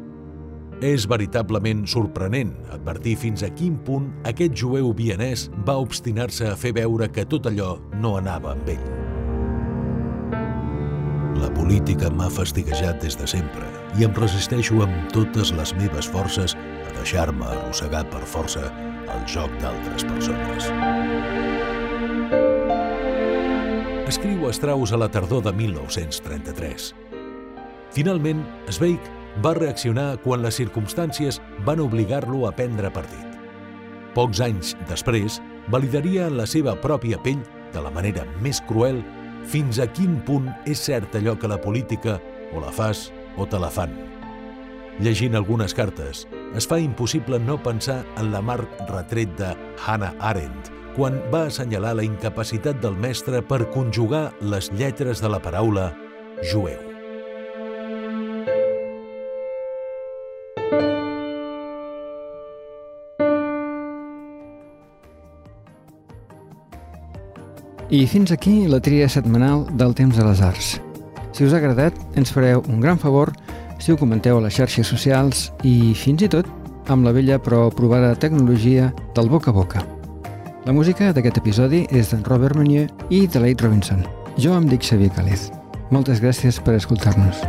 És 0.79 1.09
veritablement 1.11 1.81
sorprenent 1.91 2.53
advertir 2.71 3.17
fins 3.19 3.43
a 3.43 3.49
quin 3.51 3.75
punt 3.83 4.13
aquest 4.31 4.55
jueu 4.61 4.93
vienès 4.95 5.49
va 5.67 5.75
obstinar-se 5.83 6.47
a 6.47 6.55
fer 6.55 6.71
veure 6.77 7.09
que 7.11 7.25
tot 7.27 7.49
allò 7.51 7.73
no 7.99 8.15
anava 8.21 8.53
amb 8.55 8.71
ell. 8.77 8.85
La 11.43 11.51
política 11.55 12.13
m'ha 12.15 12.31
fastiguejat 12.31 13.03
des 13.03 13.19
de 13.19 13.27
sempre 13.27 13.67
i 13.99 14.07
em 14.07 14.15
resisteixo 14.15 14.79
amb 14.85 15.11
totes 15.11 15.51
les 15.59 15.75
meves 15.81 16.07
forces 16.07 16.55
a 16.55 16.95
deixar-me 17.01 17.51
arrossegar 17.51 18.05
per 18.15 18.23
força 18.23 18.71
al 19.11 19.27
joc 19.27 19.51
d'altres 19.59 20.07
persones. 20.07 20.71
Escriu 24.09 24.47
Strauss 24.55 24.95
a 24.95 25.03
la 25.03 25.11
tardor 25.11 25.43
de 25.43 25.53
1933. 25.53 26.93
Finalment, 27.93 28.47
Zweig 28.71 29.18
va 29.45 29.55
reaccionar 29.55 30.17
quan 30.25 30.43
les 30.43 30.59
circumstàncies 30.59 31.41
van 31.67 31.81
obligar-lo 31.81 32.47
a 32.49 32.53
prendre 32.57 32.91
partit. 32.91 33.39
Pocs 34.17 34.41
anys 34.43 34.75
després, 34.89 35.39
validaria 35.71 36.27
en 36.27 36.39
la 36.41 36.47
seva 36.49 36.75
pròpia 36.81 37.21
pell, 37.23 37.45
de 37.73 37.83
la 37.85 37.93
manera 37.93 38.25
més 38.43 38.61
cruel, 38.67 39.03
fins 39.49 39.79
a 39.79 39.87
quin 39.93 40.19
punt 40.27 40.49
és 40.67 40.81
cert 40.89 41.15
allò 41.17 41.37
que 41.39 41.51
la 41.51 41.61
política 41.61 42.19
o 42.53 42.63
la 42.65 42.73
fas 42.75 43.09
o 43.37 43.47
te 43.47 43.61
la 43.61 43.71
fan. 43.71 43.95
Llegint 44.99 45.37
algunes 45.39 45.77
cartes, 45.79 46.25
es 46.59 46.67
fa 46.67 46.81
impossible 46.83 47.39
no 47.39 47.61
pensar 47.63 48.01
en 48.19 48.33
l'amarg 48.33 48.67
retret 48.91 49.37
de 49.39 49.53
Hannah 49.85 50.17
Arendt, 50.19 50.73
quan 50.97 51.21
va 51.31 51.45
assenyalar 51.47 51.95
la 51.95 52.09
incapacitat 52.09 52.83
del 52.83 52.99
mestre 52.99 53.45
per 53.47 53.69
conjugar 53.71 54.33
les 54.41 54.73
lletres 54.75 55.23
de 55.23 55.31
la 55.31 55.39
paraula 55.39 55.93
jueu. 56.43 56.88
I 67.91 68.07
fins 68.07 68.29
aquí 68.33 68.67
la 68.69 68.83
tria 68.85 69.09
setmanal 69.09 69.63
del 69.81 69.95
Temps 69.97 70.17
de 70.17 70.25
les 70.27 70.43
Arts. 70.45 70.75
Si 71.33 71.47
us 71.47 71.55
ha 71.55 71.57
agradat, 71.57 71.95
ens 72.21 72.29
fareu 72.29 72.61
un 72.69 72.83
gran 72.85 72.99
favor 73.01 73.33
si 73.81 73.93
ho 73.93 73.97
comenteu 73.97 74.37
a 74.37 74.43
les 74.45 74.59
xarxes 74.59 74.91
socials 74.93 75.47
i, 75.65 75.95
fins 75.97 76.27
i 76.27 76.29
tot, 76.29 76.45
amb 76.93 77.09
la 77.09 77.15
vella 77.17 77.39
però 77.41 77.71
provada 77.73 78.13
tecnologia 78.13 78.91
del 79.17 79.33
boca 79.33 79.49
a 79.49 79.57
boca. 79.57 79.87
La 80.67 80.77
música 80.77 81.15
d'aquest 81.17 81.41
episodi 81.41 81.87
és 81.89 82.13
d'en 82.13 82.27
Robert 82.29 82.61
Meunier 82.61 82.91
i 83.09 83.25
de 83.25 83.41
Leigh 83.41 83.65
Robinson. 83.65 84.05
Jo 84.37 84.53
em 84.59 84.69
dic 84.69 84.85
Xavier 84.85 85.15
Calez. 85.17 85.49
Moltes 85.89 86.21
gràcies 86.21 86.61
per 86.61 86.77
escoltar-nos. 86.77 87.41